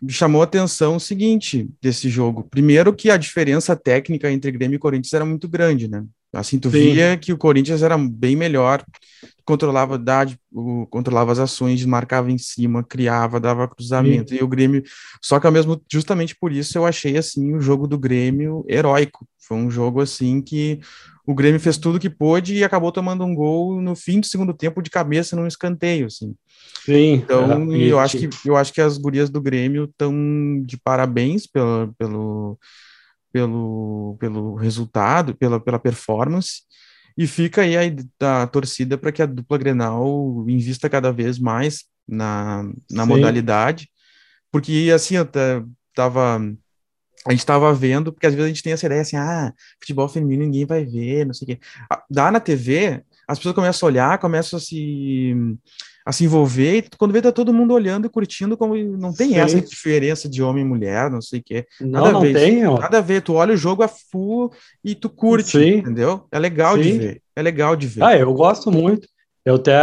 Me 0.00 0.12
chamou 0.12 0.42
a 0.42 0.44
atenção 0.44 0.96
o 0.96 1.00
seguinte 1.00 1.68
desse 1.82 2.08
jogo. 2.08 2.44
Primeiro 2.44 2.94
que 2.94 3.10
a 3.10 3.16
diferença 3.16 3.74
técnica 3.74 4.30
entre 4.30 4.52
Grêmio 4.52 4.76
e 4.76 4.78
Corinthians 4.78 5.12
era 5.12 5.24
muito 5.24 5.48
grande, 5.48 5.88
né? 5.88 6.04
Assim, 6.32 6.58
tu 6.58 6.70
Sim. 6.70 6.92
via 6.92 7.16
que 7.16 7.32
o 7.32 7.38
Corinthians 7.38 7.82
era 7.82 7.96
bem 7.96 8.36
melhor, 8.36 8.84
controlava 9.44 9.94
a 9.94 9.98
idade, 9.98 10.38
controlava 10.90 11.32
as 11.32 11.38
ações, 11.38 11.84
marcava 11.86 12.30
em 12.30 12.36
cima, 12.36 12.84
criava, 12.84 13.40
dava 13.40 13.66
cruzamento, 13.66 14.30
Sim. 14.30 14.36
e 14.36 14.42
o 14.42 14.48
Grêmio, 14.48 14.82
só 15.22 15.40
que 15.40 15.46
ao 15.46 15.52
mesmo, 15.52 15.80
justamente 15.90 16.36
por 16.38 16.52
isso 16.52 16.76
eu 16.76 16.84
achei, 16.84 17.16
assim, 17.16 17.54
o 17.54 17.60
jogo 17.60 17.86
do 17.86 17.98
Grêmio 17.98 18.64
heróico, 18.68 19.26
foi 19.48 19.56
um 19.56 19.70
jogo, 19.70 20.02
assim, 20.02 20.42
que 20.42 20.78
o 21.26 21.34
Grêmio 21.34 21.58
fez 21.58 21.78
tudo 21.78 21.98
que 21.98 22.10
pôde 22.10 22.54
e 22.54 22.62
acabou 22.62 22.92
tomando 22.92 23.24
um 23.24 23.34
gol 23.34 23.80
no 23.80 23.96
fim 23.96 24.20
do 24.20 24.26
segundo 24.26 24.52
tempo 24.52 24.82
de 24.82 24.90
cabeça 24.90 25.34
num 25.34 25.46
escanteio, 25.46 26.06
assim. 26.06 26.34
Sim. 26.84 27.14
Então, 27.14 27.72
é, 27.72 27.76
eu, 27.78 27.98
acho 27.98 28.18
que, 28.18 28.28
eu 28.44 28.56
acho 28.56 28.72
que 28.72 28.80
as 28.80 28.98
gurias 28.98 29.30
do 29.30 29.40
Grêmio 29.40 29.84
estão 29.84 30.12
de 30.62 30.76
parabéns 30.76 31.46
pelo, 31.46 31.94
pelo 31.98 32.58
pelo, 33.32 34.16
pelo 34.18 34.54
resultado, 34.54 35.34
pela, 35.34 35.60
pela 35.60 35.78
performance, 35.78 36.62
e 37.16 37.26
fica 37.26 37.62
aí 37.62 37.74
a, 37.76 38.42
a 38.42 38.46
torcida 38.46 38.96
para 38.96 39.12
que 39.12 39.22
a 39.22 39.26
dupla 39.26 39.58
Grenal 39.58 40.44
invista 40.48 40.88
cada 40.88 41.12
vez 41.12 41.38
mais 41.38 41.84
na, 42.06 42.64
na 42.90 43.04
modalidade, 43.04 43.90
porque 44.50 44.90
assim, 44.94 45.16
eu 45.16 45.28
tava 45.94 46.40
a 47.26 47.32
gente 47.32 47.40
estava 47.40 47.74
vendo, 47.74 48.12
porque 48.12 48.26
às 48.26 48.32
vezes 48.32 48.46
a 48.46 48.48
gente 48.48 48.62
tem 48.62 48.72
essa 48.72 48.86
ideia 48.86 49.02
assim, 49.02 49.16
ah, 49.16 49.52
futebol 49.80 50.08
feminino 50.08 50.44
ninguém 50.44 50.64
vai 50.64 50.84
ver, 50.84 51.26
não 51.26 51.34
sei 51.34 51.44
o 51.44 51.48
quê. 51.48 51.60
Dá 52.08 52.30
na 52.30 52.40
TV, 52.40 53.02
as 53.26 53.38
pessoas 53.38 53.54
começam 53.54 53.86
a 53.86 53.90
olhar, 53.90 54.18
começam 54.18 54.56
a 54.56 54.60
se 54.60 55.34
a 56.08 56.12
se 56.12 56.24
envolver, 56.24 56.78
e 56.78 56.84
quando 56.96 57.12
vê 57.12 57.20
tá 57.20 57.30
todo 57.30 57.52
mundo 57.52 57.74
olhando 57.74 58.06
e 58.06 58.08
curtindo, 58.08 58.56
como 58.56 58.74
não 58.74 59.12
tem 59.12 59.28
Sim. 59.28 59.40
essa 59.40 59.60
diferença 59.60 60.26
de 60.26 60.42
homem 60.42 60.64
e 60.64 60.66
mulher, 60.66 61.10
não 61.10 61.20
sei 61.20 61.40
o 61.40 61.42
quê. 61.44 61.66
Nada 61.78 62.06
não, 62.06 62.12
não 62.12 62.20
ver, 62.22 62.32
tem. 62.32 62.66
Ó. 62.66 62.78
Nada 62.78 62.96
a 62.96 63.02
ver, 63.02 63.20
tu 63.20 63.34
olha 63.34 63.52
o 63.52 63.58
jogo 63.58 63.82
a 63.82 63.88
full 63.88 64.50
e 64.82 64.94
tu 64.94 65.10
curte, 65.10 65.58
Sim. 65.58 65.80
entendeu? 65.80 66.24
É 66.32 66.38
legal 66.38 66.76
Sim. 66.76 66.82
de 66.82 66.92
ver, 66.92 67.22
é 67.36 67.42
legal 67.42 67.76
de 67.76 67.86
ver. 67.86 68.02
Ah, 68.02 68.16
eu 68.16 68.32
gosto 68.32 68.72
muito. 68.72 69.06
Eu 69.44 69.56
até 69.56 69.78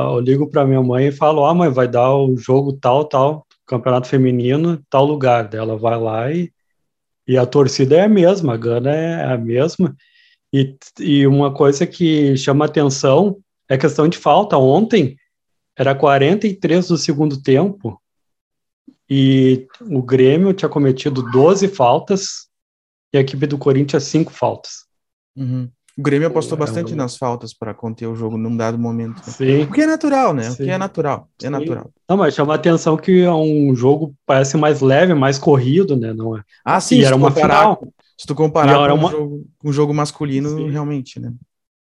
eu 0.00 0.20
ligo 0.20 0.46
para 0.46 0.64
minha 0.64 0.82
mãe 0.82 1.08
e 1.08 1.12
falo, 1.12 1.44
ah, 1.44 1.52
mãe, 1.52 1.68
vai 1.68 1.86
dar 1.86 2.10
o 2.16 2.34
jogo 2.38 2.72
tal, 2.72 3.04
tal, 3.04 3.46
campeonato 3.66 4.08
feminino, 4.08 4.82
tal 4.88 5.04
lugar. 5.04 5.50
Ela 5.52 5.76
vai 5.76 6.00
lá 6.00 6.32
e, 6.32 6.50
e 7.28 7.36
a 7.36 7.44
torcida 7.44 7.96
é 7.96 8.04
a 8.04 8.08
mesma, 8.08 8.54
a 8.54 8.56
Gana 8.56 8.96
é 8.96 9.24
a 9.34 9.36
mesma. 9.36 9.94
E, 10.54 10.74
e 10.98 11.26
uma 11.26 11.52
coisa 11.52 11.86
que 11.86 12.34
chama 12.34 12.64
atenção 12.64 13.36
é 13.68 13.74
a 13.74 13.78
questão 13.78 14.08
de 14.08 14.16
falta. 14.16 14.56
Ontem, 14.56 15.19
era 15.80 15.94
43 15.94 16.88
do 16.88 16.98
segundo 16.98 17.40
tempo 17.40 17.98
e 19.08 19.66
o 19.80 20.02
Grêmio 20.02 20.52
tinha 20.52 20.68
cometido 20.68 21.22
12 21.30 21.68
faltas 21.68 22.48
e 23.10 23.16
a 23.16 23.22
equipe 23.22 23.46
do 23.46 23.56
Corinthians 23.56 24.04
5 24.04 24.30
faltas. 24.30 24.84
Uhum. 25.34 25.70
O 25.96 26.02
Grêmio 26.02 26.28
apostou 26.28 26.56
é, 26.56 26.58
bastante 26.58 26.94
nas 26.94 27.16
faltas 27.16 27.54
para 27.54 27.72
conter 27.72 28.06
o 28.06 28.14
jogo 28.14 28.36
num 28.36 28.54
dado 28.54 28.78
momento. 28.78 29.22
Sim. 29.22 29.62
O 29.62 29.72
que 29.72 29.80
é 29.80 29.86
natural, 29.86 30.34
né? 30.34 30.50
Sim. 30.50 30.52
O 30.52 30.66
que 30.66 30.70
é 30.70 30.76
natural. 30.76 31.30
É 31.40 31.46
Sim. 31.46 31.50
natural. 31.50 31.90
Não, 32.06 32.18
mas 32.18 32.34
chama 32.34 32.52
a 32.52 32.56
atenção 32.56 32.98
que 32.98 33.22
é 33.22 33.32
um 33.32 33.74
jogo 33.74 34.14
parece 34.26 34.58
mais 34.58 34.82
leve, 34.82 35.14
mais 35.14 35.38
corrido, 35.38 35.96
né? 35.96 36.12
Não 36.12 36.36
é? 36.36 36.42
Ah, 36.62 36.78
sim. 36.78 36.96
E 36.96 37.04
era 37.04 37.16
uma 37.16 37.32
comparar, 37.32 37.76
final. 37.76 37.92
Se 38.18 38.26
tu 38.26 38.34
comparar 38.34 38.90
com, 38.90 38.94
uma... 38.96 39.08
um 39.08 39.10
jogo, 39.10 39.46
com 39.58 39.68
um 39.70 39.72
jogo 39.72 39.94
masculino, 39.94 40.68
realmente, 40.68 41.18
né? 41.18 41.32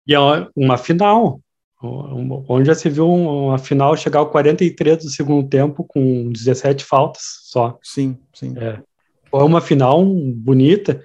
E 0.06 0.14
é 0.14 0.18
uma 0.54 0.76
final. 0.76 1.40
Onde 1.82 2.66
já 2.66 2.74
se 2.74 2.90
viu 2.90 3.10
uma 3.10 3.58
final 3.58 3.96
chegar 3.96 4.18
ao 4.18 4.30
43 4.30 4.98
do 4.98 5.10
segundo 5.10 5.48
tempo 5.48 5.82
com 5.84 6.30
17 6.30 6.84
faltas 6.84 7.22
só. 7.44 7.78
Sim, 7.82 8.18
sim. 8.34 8.54
É, 8.58 8.80
foi 9.30 9.42
uma 9.42 9.60
final 9.60 10.04
bonita 10.04 11.02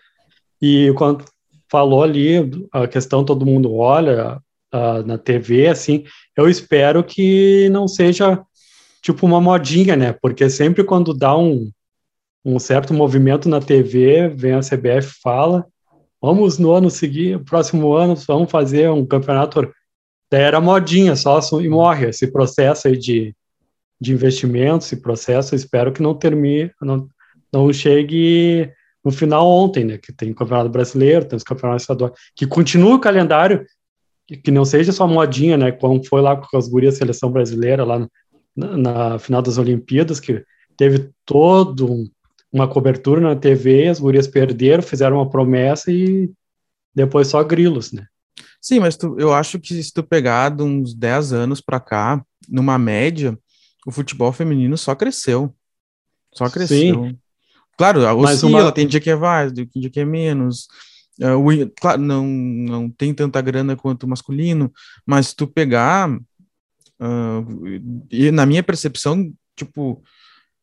e 0.61 0.91
quando 0.97 1.23
falou 1.69 2.03
ali 2.03 2.51
a 2.73 2.87
questão 2.87 3.23
todo 3.23 3.45
mundo 3.45 3.73
olha 3.73 4.39
na 5.05 5.17
TV 5.17 5.67
assim, 5.67 6.03
eu 6.35 6.49
espero 6.49 7.01
que 7.01 7.69
não 7.69 7.87
seja 7.87 8.41
tipo 9.01 9.25
uma 9.25 9.39
modinha, 9.39 9.95
né? 9.95 10.13
Porque 10.21 10.49
sempre 10.49 10.83
quando 10.83 11.13
dá 11.13 11.37
um, 11.37 11.71
um 12.43 12.59
certo 12.59 12.93
movimento 12.93 13.47
na 13.47 13.61
TV, 13.61 14.27
vem 14.27 14.53
a 14.53 14.59
CBF 14.59 15.19
fala, 15.21 15.65
vamos 16.21 16.57
no 16.57 16.71
ano 16.71 16.89
seguinte, 16.89 17.43
próximo 17.45 17.93
ano 17.93 18.15
vamos 18.27 18.51
fazer 18.51 18.89
um 18.89 19.05
campeonato 19.05 19.71
Daí 20.35 20.43
era 20.43 20.59
modinha, 20.59 21.15
só 21.15 21.39
e 21.61 21.69
morre. 21.69 22.09
Esse 22.09 22.27
processo 22.27 22.89
aí 22.89 22.97
de, 22.97 23.33
de 24.01 24.11
investimento, 24.11 24.83
esse 24.83 24.97
processo, 24.97 25.55
espero 25.55 25.93
que 25.93 26.03
não 26.03 26.13
termine, 26.13 26.69
não, 26.81 27.07
não 27.53 27.71
chegue 27.71 28.69
no 29.01 29.11
final 29.11 29.47
ontem, 29.47 29.85
né? 29.85 29.97
Que 29.97 30.11
tem 30.11 30.31
o 30.31 30.35
Campeonato 30.35 30.67
Brasileiro, 30.69 31.23
tem 31.23 31.37
os 31.37 31.43
campeonatos 31.43 31.83
estaduais, 31.83 32.11
que 32.35 32.45
continue 32.45 32.95
o 32.95 32.99
calendário, 32.99 33.65
que, 34.27 34.35
que 34.35 34.51
não 34.51 34.65
seja 34.65 34.91
só 34.91 35.07
modinha, 35.07 35.55
né? 35.55 35.71
Como 35.71 36.03
foi 36.03 36.21
lá 36.21 36.35
com 36.35 36.57
as 36.57 36.67
gurias 36.67 36.97
seleção 36.97 37.31
brasileira, 37.31 37.85
lá 37.85 38.05
na, 38.53 38.75
na 38.75 39.19
final 39.19 39.41
das 39.41 39.57
Olimpíadas, 39.57 40.19
que 40.19 40.43
teve 40.75 41.11
todo 41.25 41.89
um, 41.89 42.09
uma 42.51 42.67
cobertura 42.67 43.21
na 43.21 43.37
TV, 43.37 43.87
as 43.87 44.01
gurias 44.01 44.27
perderam, 44.27 44.83
fizeram 44.83 45.15
uma 45.15 45.29
promessa 45.29 45.93
e 45.93 46.29
depois 46.93 47.29
só 47.29 47.41
grilos, 47.41 47.93
né? 47.93 48.05
Sim, 48.65 48.79
mas 48.79 48.97
tu, 48.97 49.15
eu 49.19 49.31
acho 49.31 49.59
que 49.59 49.83
se 49.83 49.93
tu 49.93 50.01
pegar 50.01 50.49
de 50.49 50.63
uns 50.63 50.95
10 50.95 51.33
anos 51.33 51.61
para 51.61 51.79
cá, 51.79 52.25
numa 52.49 52.79
média, 52.79 53.37
o 53.85 53.91
futebol 53.91 54.31
feminino 54.31 54.75
só 54.75 54.95
cresceu. 54.95 55.55
Só 56.33 56.49
cresceu. 56.49 57.05
Sim. 57.05 57.19
Claro, 57.77 57.99
oscila, 58.17 58.63
uma... 58.63 58.71
tem 58.71 58.87
dia 58.87 58.99
que 58.99 59.11
é 59.11 59.15
mais, 59.15 59.51
tem 59.51 59.69
dia 59.75 59.89
que 59.91 59.99
é 59.99 60.05
menos. 60.05 60.67
Uh, 61.21 61.37
o, 61.37 61.69
claro, 61.79 62.01
não, 62.01 62.25
não 62.25 62.89
tem 62.89 63.13
tanta 63.13 63.39
grana 63.39 63.75
quanto 63.75 64.05
o 64.05 64.09
masculino, 64.09 64.73
mas 65.05 65.27
se 65.27 65.35
tu 65.35 65.45
pegar, 65.45 66.09
uh, 66.09 67.45
e 68.09 68.31
na 68.31 68.47
minha 68.47 68.63
percepção, 68.63 69.31
tipo, 69.55 70.01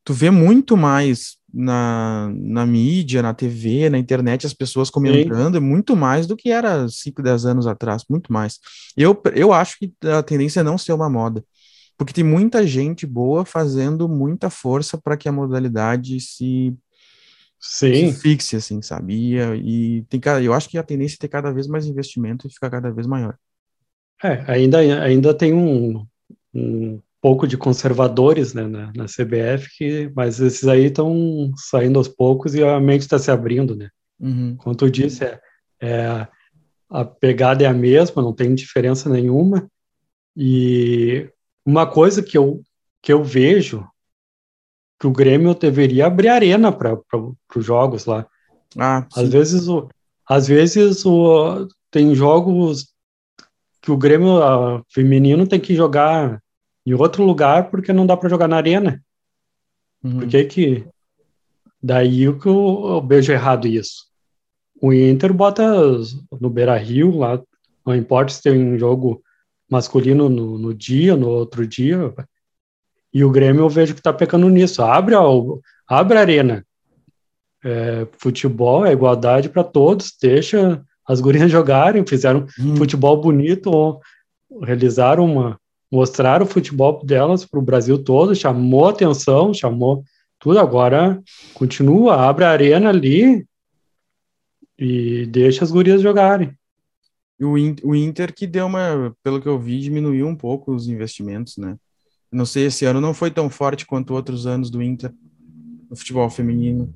tu 0.02 0.12
vê 0.12 0.28
muito 0.28 0.76
mais 0.76 1.36
na, 1.52 2.32
na 2.34 2.64
mídia, 2.64 3.22
na 3.22 3.34
TV, 3.34 3.90
na 3.90 3.98
internet, 3.98 4.46
as 4.46 4.54
pessoas 4.54 4.88
comentando, 4.88 5.54
Sim. 5.54 5.64
muito 5.64 5.94
mais 5.94 6.26
do 6.26 6.36
que 6.36 6.50
era 6.50 6.88
5, 6.88 7.22
10 7.22 7.46
anos 7.46 7.66
atrás, 7.66 8.04
muito 8.08 8.32
mais. 8.32 8.58
Eu, 8.96 9.20
eu 9.34 9.52
acho 9.52 9.78
que 9.78 9.92
a 10.06 10.22
tendência 10.22 10.60
é 10.60 10.62
não 10.62 10.78
ser 10.78 10.92
uma 10.92 11.10
moda, 11.10 11.44
porque 11.96 12.12
tem 12.12 12.24
muita 12.24 12.66
gente 12.66 13.06
boa 13.06 13.44
fazendo 13.44 14.08
muita 14.08 14.48
força 14.48 14.96
para 14.96 15.16
que 15.16 15.28
a 15.28 15.32
modalidade 15.32 16.18
se, 16.20 16.74
se 17.60 18.12
fixe, 18.12 18.56
assim, 18.56 18.80
sabia? 18.80 19.54
E 19.56 20.04
tem, 20.08 20.20
eu 20.42 20.52
acho 20.52 20.68
que 20.68 20.78
a 20.78 20.82
tendência 20.82 21.16
é 21.16 21.18
ter 21.18 21.28
cada 21.28 21.52
vez 21.52 21.66
mais 21.66 21.86
investimento 21.86 22.46
e 22.46 22.50
ficar 22.50 22.70
cada 22.70 22.90
vez 22.90 23.06
maior. 23.06 23.36
É, 24.24 24.44
ainda, 24.46 24.78
ainda 24.78 25.34
tem 25.34 25.52
um, 25.52 26.06
um 26.54 27.00
pouco 27.22 27.46
de 27.46 27.56
conservadores 27.56 28.52
né, 28.52 28.66
na, 28.66 28.92
na 28.96 29.04
CBF, 29.04 29.70
que, 29.78 30.12
mas 30.14 30.40
esses 30.40 30.66
aí 30.66 30.86
estão 30.86 31.52
saindo 31.56 31.96
aos 31.96 32.08
poucos 32.08 32.52
e 32.52 32.64
a 32.64 32.80
mente 32.80 33.02
está 33.02 33.16
se 33.16 33.30
abrindo, 33.30 33.76
né? 33.76 33.88
Uhum. 34.18 34.56
Como 34.56 34.74
tu 34.74 34.90
disse, 34.90 35.24
é, 35.24 35.40
é, 35.80 36.26
a 36.90 37.04
pegada 37.04 37.62
é 37.62 37.68
a 37.68 37.72
mesma, 37.72 38.20
não 38.20 38.32
tem 38.32 38.52
diferença 38.56 39.08
nenhuma. 39.08 39.70
E 40.36 41.30
uma 41.64 41.86
coisa 41.86 42.24
que 42.24 42.36
eu, 42.36 42.60
que 43.00 43.12
eu 43.12 43.22
vejo 43.22 43.86
que 44.98 45.06
o 45.06 45.12
Grêmio 45.12 45.54
deveria 45.54 46.06
abrir 46.06 46.28
arena 46.28 46.72
para 46.72 46.98
os 47.56 47.64
jogos 47.64 48.04
lá. 48.04 48.26
Ah, 48.76 49.06
às 49.14 49.28
vezes, 49.28 49.68
o, 49.68 49.88
às 50.28 50.48
vezes 50.48 51.06
o, 51.06 51.68
tem 51.88 52.16
jogos 52.16 52.92
que 53.80 53.92
o 53.92 53.96
Grêmio 53.96 54.42
a, 54.42 54.82
feminino 54.92 55.46
tem 55.46 55.60
que 55.60 55.74
jogar 55.76 56.41
em 56.84 56.94
outro 56.94 57.24
lugar 57.24 57.70
porque 57.70 57.92
não 57.92 58.06
dá 58.06 58.16
para 58.16 58.28
jogar 58.28 58.48
na 58.48 58.56
arena. 58.56 59.02
Uhum. 60.02 60.20
Por 60.20 60.28
que 60.28 60.44
que... 60.44 60.84
Daí 61.82 62.28
o 62.28 62.38
que 62.38 62.46
eu, 62.46 62.84
eu 62.86 63.06
vejo 63.06 63.32
errado 63.32 63.66
isso. 63.66 64.06
O 64.80 64.92
Inter 64.92 65.32
bota 65.32 65.64
no 66.40 66.48
Beira-Rio 66.48 67.18
lá, 67.18 67.40
não 67.84 67.94
importa 67.94 68.32
se 68.32 68.42
tem 68.42 68.56
um 68.56 68.78
jogo 68.78 69.22
masculino 69.68 70.28
no, 70.28 70.58
no 70.58 70.74
dia, 70.74 71.16
no 71.16 71.28
outro 71.28 71.66
dia, 71.66 72.12
e 73.12 73.24
o 73.24 73.30
Grêmio 73.30 73.62
eu 73.62 73.68
vejo 73.68 73.94
que 73.94 74.00
está 74.00 74.12
pecando 74.12 74.48
nisso. 74.48 74.82
Abre 74.82 75.14
a, 75.14 75.20
abre 75.86 76.18
a 76.18 76.20
arena. 76.20 76.66
é, 77.64 78.06
futebol 78.18 78.84
é 78.84 78.92
igualdade 78.92 79.48
para 79.48 79.62
todos, 79.62 80.16
deixa 80.20 80.82
as 81.06 81.20
gurias 81.20 81.50
jogarem, 81.50 82.06
fizeram 82.06 82.46
hum. 82.58 82.76
futebol 82.76 83.20
bonito, 83.20 84.00
realizaram 84.62 85.24
uma, 85.24 85.60
mostraram 85.92 86.46
o 86.46 86.48
futebol 86.48 87.04
delas 87.04 87.44
para 87.44 87.60
o 87.60 87.62
Brasil 87.62 88.02
todo, 88.02 88.34
chamou 88.34 88.88
atenção, 88.88 89.52
chamou 89.52 90.02
tudo. 90.38 90.58
Agora 90.58 91.22
continua, 91.52 92.16
abre 92.16 92.44
a 92.44 92.50
arena 92.50 92.88
ali 92.88 93.46
e 94.78 95.26
deixa 95.26 95.62
as 95.62 95.70
gurias 95.70 96.00
jogarem. 96.00 96.56
E 97.38 97.44
o, 97.44 97.52
o 97.84 97.94
Inter 97.94 98.34
que 98.34 98.46
deu 98.46 98.66
uma, 98.66 99.14
pelo 99.22 99.40
que 99.40 99.46
eu 99.46 99.58
vi, 99.58 99.80
diminuiu 99.80 100.26
um 100.26 100.34
pouco 100.34 100.72
os 100.72 100.88
investimentos, 100.88 101.58
né? 101.58 101.76
Não 102.30 102.46
sei, 102.46 102.66
esse 102.66 102.86
ano 102.86 102.98
não 102.98 103.12
foi 103.12 103.30
tão 103.30 103.50
forte 103.50 103.84
quanto 103.84 104.14
outros 104.14 104.46
anos 104.46 104.70
do 104.70 104.82
Inter 104.82 105.12
no 105.90 105.94
futebol 105.94 106.30
feminino. 106.30 106.92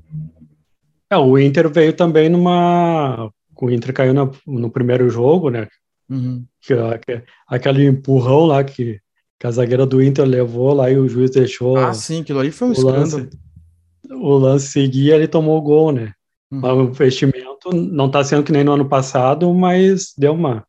É, 1.10 1.18
o 1.18 1.38
Inter 1.38 1.68
veio 1.68 1.92
também 1.92 2.30
numa. 2.30 3.30
O 3.54 3.70
Inter 3.70 3.92
caiu 3.92 4.14
no, 4.14 4.32
no 4.46 4.70
primeiro 4.70 5.10
jogo, 5.10 5.50
né? 5.50 5.68
Uhum. 6.08 6.44
Que, 6.60 6.74
que, 7.04 7.22
aquele 7.48 7.84
empurrão 7.84 8.46
lá 8.46 8.62
que, 8.62 9.00
que 9.38 9.46
a 9.46 9.50
zagueira 9.50 9.84
do 9.84 10.02
Inter 10.02 10.24
levou 10.24 10.72
lá 10.72 10.90
e 10.90 10.96
o 10.96 11.08
juiz 11.08 11.30
deixou. 11.30 11.76
Ah, 11.76 11.92
sim, 11.92 12.20
aquilo 12.20 12.40
ali 12.40 12.50
foi 12.50 12.68
um 12.68 12.70
o 12.70 12.72
escândalo. 12.72 13.02
Lance, 13.04 13.30
o 14.10 14.38
lance 14.38 14.66
seguia, 14.68 15.16
ele 15.16 15.28
tomou 15.28 15.58
o 15.58 15.62
gol, 15.62 15.92
né? 15.92 16.12
Uhum. 16.50 16.60
O 16.60 16.82
investimento 16.84 17.74
não 17.74 18.06
está 18.06 18.22
sendo 18.22 18.44
que 18.44 18.52
nem 18.52 18.62
no 18.62 18.72
ano 18.72 18.88
passado, 18.88 19.52
mas 19.52 20.14
deu 20.16 20.32
uma, 20.32 20.64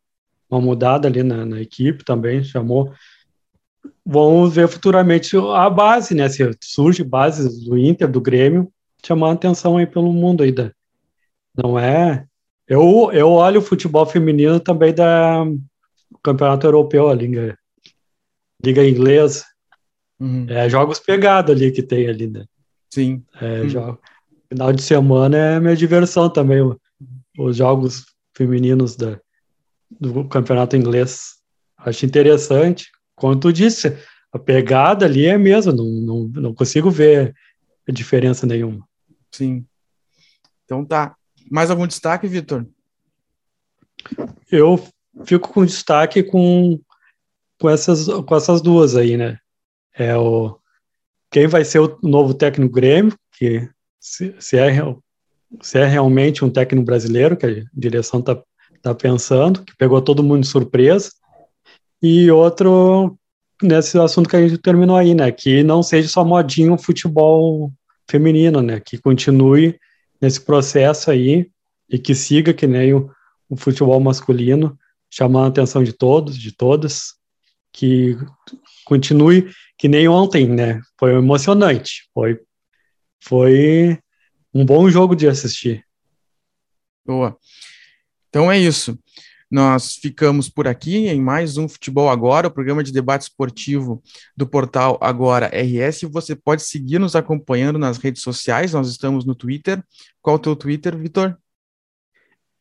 uma 0.50 0.60
mudada 0.60 1.06
ali 1.06 1.22
na, 1.22 1.44
na 1.44 1.60
equipe 1.60 2.04
também, 2.04 2.42
chamou. 2.42 2.92
Vamos 4.04 4.54
ver 4.54 4.66
futuramente 4.68 5.36
a 5.36 5.68
base, 5.70 6.14
né? 6.14 6.28
Se 6.28 6.50
surge 6.62 7.04
bases 7.04 7.64
do 7.64 7.76
Inter, 7.78 8.10
do 8.10 8.20
Grêmio, 8.20 8.72
chamando 9.04 9.34
atenção 9.34 9.76
aí 9.76 9.86
pelo 9.86 10.12
mundo 10.12 10.42
ainda. 10.42 10.74
Não 11.54 11.78
é 11.78 12.26
eu, 12.68 13.10
eu 13.12 13.30
olho 13.30 13.60
o 13.60 13.64
futebol 13.64 14.04
feminino 14.06 14.60
também 14.60 14.94
da 14.94 15.44
Campeonato 16.22 16.66
Europeu, 16.66 17.08
a 17.08 17.14
Liga, 17.14 17.58
Liga 18.62 18.86
Inglesa. 18.86 19.44
Uhum. 20.20 20.46
É 20.48 20.68
jogos 20.68 20.98
pegados 20.98 21.54
ali 21.54 21.70
que 21.70 21.82
tem 21.82 22.08
ali, 22.08 22.26
né? 22.26 22.44
Sim. 22.92 23.24
É, 23.40 23.62
uhum. 23.62 23.68
jogo, 23.68 24.00
final 24.48 24.72
de 24.72 24.82
semana 24.82 25.36
é 25.36 25.60
minha 25.60 25.76
diversão 25.76 26.28
também, 26.28 26.60
os 27.38 27.56
jogos 27.56 28.04
femininos 28.36 28.96
da, 28.96 29.18
do 29.90 30.28
Campeonato 30.28 30.76
Inglês. 30.76 31.36
Acho 31.78 32.04
interessante. 32.04 32.88
Como 33.14 33.38
tu 33.38 33.52
disse, 33.52 33.96
a 34.32 34.38
pegada 34.38 35.06
ali 35.06 35.26
é 35.26 35.38
mesmo, 35.38 35.72
não, 35.72 35.84
não, 35.84 36.28
não 36.28 36.54
consigo 36.54 36.90
ver 36.90 37.34
diferença 37.88 38.46
nenhuma. 38.46 38.86
Sim. 39.32 39.64
Então 40.64 40.84
tá. 40.84 41.16
Mais 41.50 41.70
algum 41.70 41.86
destaque, 41.86 42.26
Vitor? 42.26 42.66
Eu 44.50 44.82
fico 45.24 45.52
com 45.52 45.64
destaque 45.64 46.22
com, 46.22 46.80
com, 47.60 47.68
essas, 47.68 48.06
com 48.06 48.36
essas 48.36 48.60
duas 48.60 48.96
aí, 48.96 49.16
né? 49.16 49.38
É 49.94 50.16
o, 50.16 50.58
quem 51.30 51.46
vai 51.46 51.64
ser 51.64 51.80
o 51.80 51.98
novo 52.02 52.34
técnico 52.34 52.74
Grêmio, 52.74 53.16
que 53.36 53.68
se, 54.00 54.34
se, 54.38 54.56
é, 54.58 54.70
se 55.60 55.78
é 55.78 55.84
realmente 55.84 56.44
um 56.44 56.50
técnico 56.50 56.86
brasileiro, 56.86 57.36
que 57.36 57.46
a 57.46 57.64
direção 57.72 58.20
está 58.20 58.40
tá 58.82 58.94
pensando, 58.94 59.64
que 59.64 59.76
pegou 59.76 60.00
todo 60.00 60.22
mundo 60.22 60.42
de 60.42 60.48
surpresa, 60.48 61.10
e 62.00 62.30
outro 62.30 63.18
nesse 63.62 63.98
assunto 63.98 64.28
que 64.28 64.36
a 64.36 64.46
gente 64.46 64.58
terminou 64.58 64.96
aí, 64.96 65.14
né? 65.14 65.32
Que 65.32 65.62
não 65.64 65.82
seja 65.82 66.08
só 66.08 66.24
modinho 66.24 66.78
futebol 66.78 67.72
feminino, 68.08 68.62
né? 68.62 68.80
Que 68.80 68.98
continue 68.98 69.78
nesse 70.20 70.40
processo 70.40 71.10
aí 71.10 71.50
e 71.88 71.98
que 71.98 72.14
siga 72.14 72.52
que 72.52 72.66
nem 72.66 72.94
o, 72.94 73.10
o 73.48 73.56
futebol 73.56 73.98
masculino, 74.00 74.78
chamando 75.10 75.46
a 75.46 75.48
atenção 75.48 75.82
de 75.82 75.92
todos, 75.92 76.36
de 76.36 76.52
todas, 76.52 77.14
que 77.72 78.16
continue 78.84 79.50
que 79.78 79.88
nem 79.88 80.08
ontem, 80.08 80.48
né? 80.48 80.80
Foi 80.98 81.14
emocionante, 81.14 82.08
foi, 82.12 82.40
foi 83.22 83.98
um 84.52 84.64
bom 84.64 84.90
jogo 84.90 85.14
de 85.14 85.28
assistir. 85.28 85.84
Boa. 87.06 87.38
Então 88.28 88.50
é 88.50 88.58
isso. 88.58 88.98
Nós 89.50 89.94
ficamos 89.94 90.50
por 90.50 90.68
aqui 90.68 91.08
em 91.08 91.22
mais 91.22 91.56
um 91.56 91.66
Futebol 91.66 92.10
Agora, 92.10 92.48
o 92.48 92.50
programa 92.50 92.84
de 92.84 92.92
debate 92.92 93.22
esportivo 93.22 94.02
do 94.36 94.46
portal 94.46 94.98
Agora 95.00 95.48
RS. 95.48 96.02
Você 96.10 96.36
pode 96.36 96.62
seguir 96.62 96.98
nos 96.98 97.16
acompanhando 97.16 97.78
nas 97.78 97.96
redes 97.96 98.22
sociais. 98.22 98.74
Nós 98.74 98.90
estamos 98.90 99.24
no 99.24 99.34
Twitter. 99.34 99.82
Qual 100.20 100.36
o 100.36 100.38
teu 100.38 100.54
Twitter, 100.54 100.94
Vitor? 100.94 101.34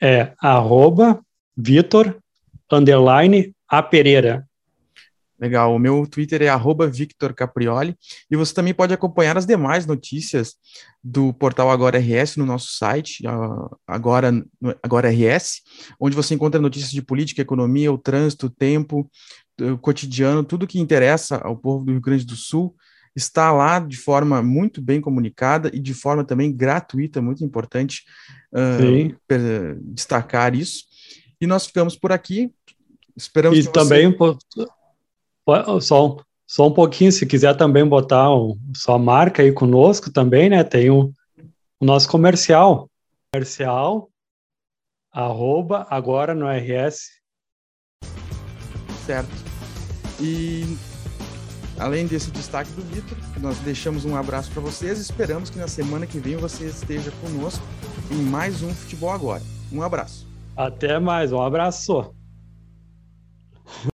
É 0.02 0.34
arroba 0.40 1.22
Vitor 1.58 2.18
underline 2.72 3.54
A 3.68 3.84
Pereira. 3.84 4.47
Legal, 5.40 5.76
o 5.76 5.80
meu 5.80 6.08
Twitter 6.08 6.42
é 6.42 6.48
arroba 6.48 6.88
Victor 6.88 7.34
Caprioli 7.34 7.96
e 8.30 8.36
você 8.36 8.54
também 8.54 8.74
pode 8.74 8.94
acompanhar 8.94 9.38
as 9.38 9.46
demais 9.46 9.86
notícias 9.86 10.56
do 11.04 11.32
portal 11.32 11.70
Agora 11.70 12.00
RS 12.00 12.38
no 12.38 12.46
nosso 12.46 12.72
site, 12.76 13.24
Agora, 13.86 14.32
Agora 14.82 15.10
RS, 15.10 15.62
onde 16.00 16.16
você 16.16 16.34
encontra 16.34 16.60
notícias 16.60 16.92
de 16.92 17.02
política, 17.02 17.42
economia, 17.42 17.92
o 17.94 17.98
trânsito, 17.98 18.48
o 18.48 18.50
tempo, 18.50 19.10
o 19.62 19.78
cotidiano, 19.78 20.44
tudo 20.44 20.68
que 20.68 20.80
interessa 20.80 21.38
ao 21.38 21.56
povo 21.56 21.86
do 21.86 21.92
Rio 21.92 22.02
Grande 22.02 22.26
do 22.26 22.36
Sul 22.36 22.76
está 23.16 23.52
lá 23.52 23.80
de 23.80 23.98
forma 23.98 24.44
muito 24.44 24.80
bem 24.80 25.02
comunicada 25.02 25.72
e 25.74 25.80
de 25.80 25.94
forma 25.94 26.24
também 26.24 26.56
gratuita, 26.56 27.20
muito 27.22 27.44
importante 27.44 28.04
uh, 28.54 29.80
destacar 29.82 30.54
isso. 30.54 30.84
E 31.42 31.48
nós 31.48 31.66
ficamos 31.66 31.96
por 31.96 32.12
aqui. 32.12 32.52
Esperamos 33.16 33.58
e 33.58 33.72
também 33.72 34.16
você 34.16 34.68
só, 35.82 36.18
só 36.46 36.68
um 36.68 36.74
pouquinho, 36.74 37.12
se 37.12 37.26
quiser 37.26 37.56
também 37.56 37.86
botar 37.86 38.30
o, 38.32 38.58
sua 38.76 38.98
marca 38.98 39.42
aí 39.42 39.52
conosco 39.52 40.12
também, 40.12 40.50
né? 40.50 40.64
Tem 40.64 40.90
o, 40.90 41.12
o 41.80 41.86
nosso 41.86 42.10
comercial. 42.10 42.90
Comercial, 43.34 44.10
arroba, 45.12 45.86
agora 45.90 46.34
no 46.34 46.46
RS. 46.48 47.18
Certo. 49.06 49.30
E 50.20 50.78
além 51.80 52.08
desse 52.08 52.32
destaque 52.32 52.72
do 52.72 52.82
Vitor, 52.82 53.18
nós 53.40 53.58
deixamos 53.60 54.06
um 54.06 54.16
abraço 54.16 54.52
para 54.52 54.62
vocês. 54.62 55.00
Esperamos 55.00 55.50
que 55.50 55.58
na 55.58 55.68
semana 55.68 56.08
que 56.08 56.20
vem 56.20 56.36
você 56.36 56.66
esteja 56.66 57.12
conosco 57.22 57.64
em 58.12 58.22
mais 58.22 58.64
um 58.64 58.74
Futebol 58.74 59.12
Agora. 59.12 59.44
Um 59.72 59.82
abraço. 59.82 60.28
Até 60.56 61.00
mais, 61.00 61.32
um 61.32 61.42
abraço. 61.42 62.14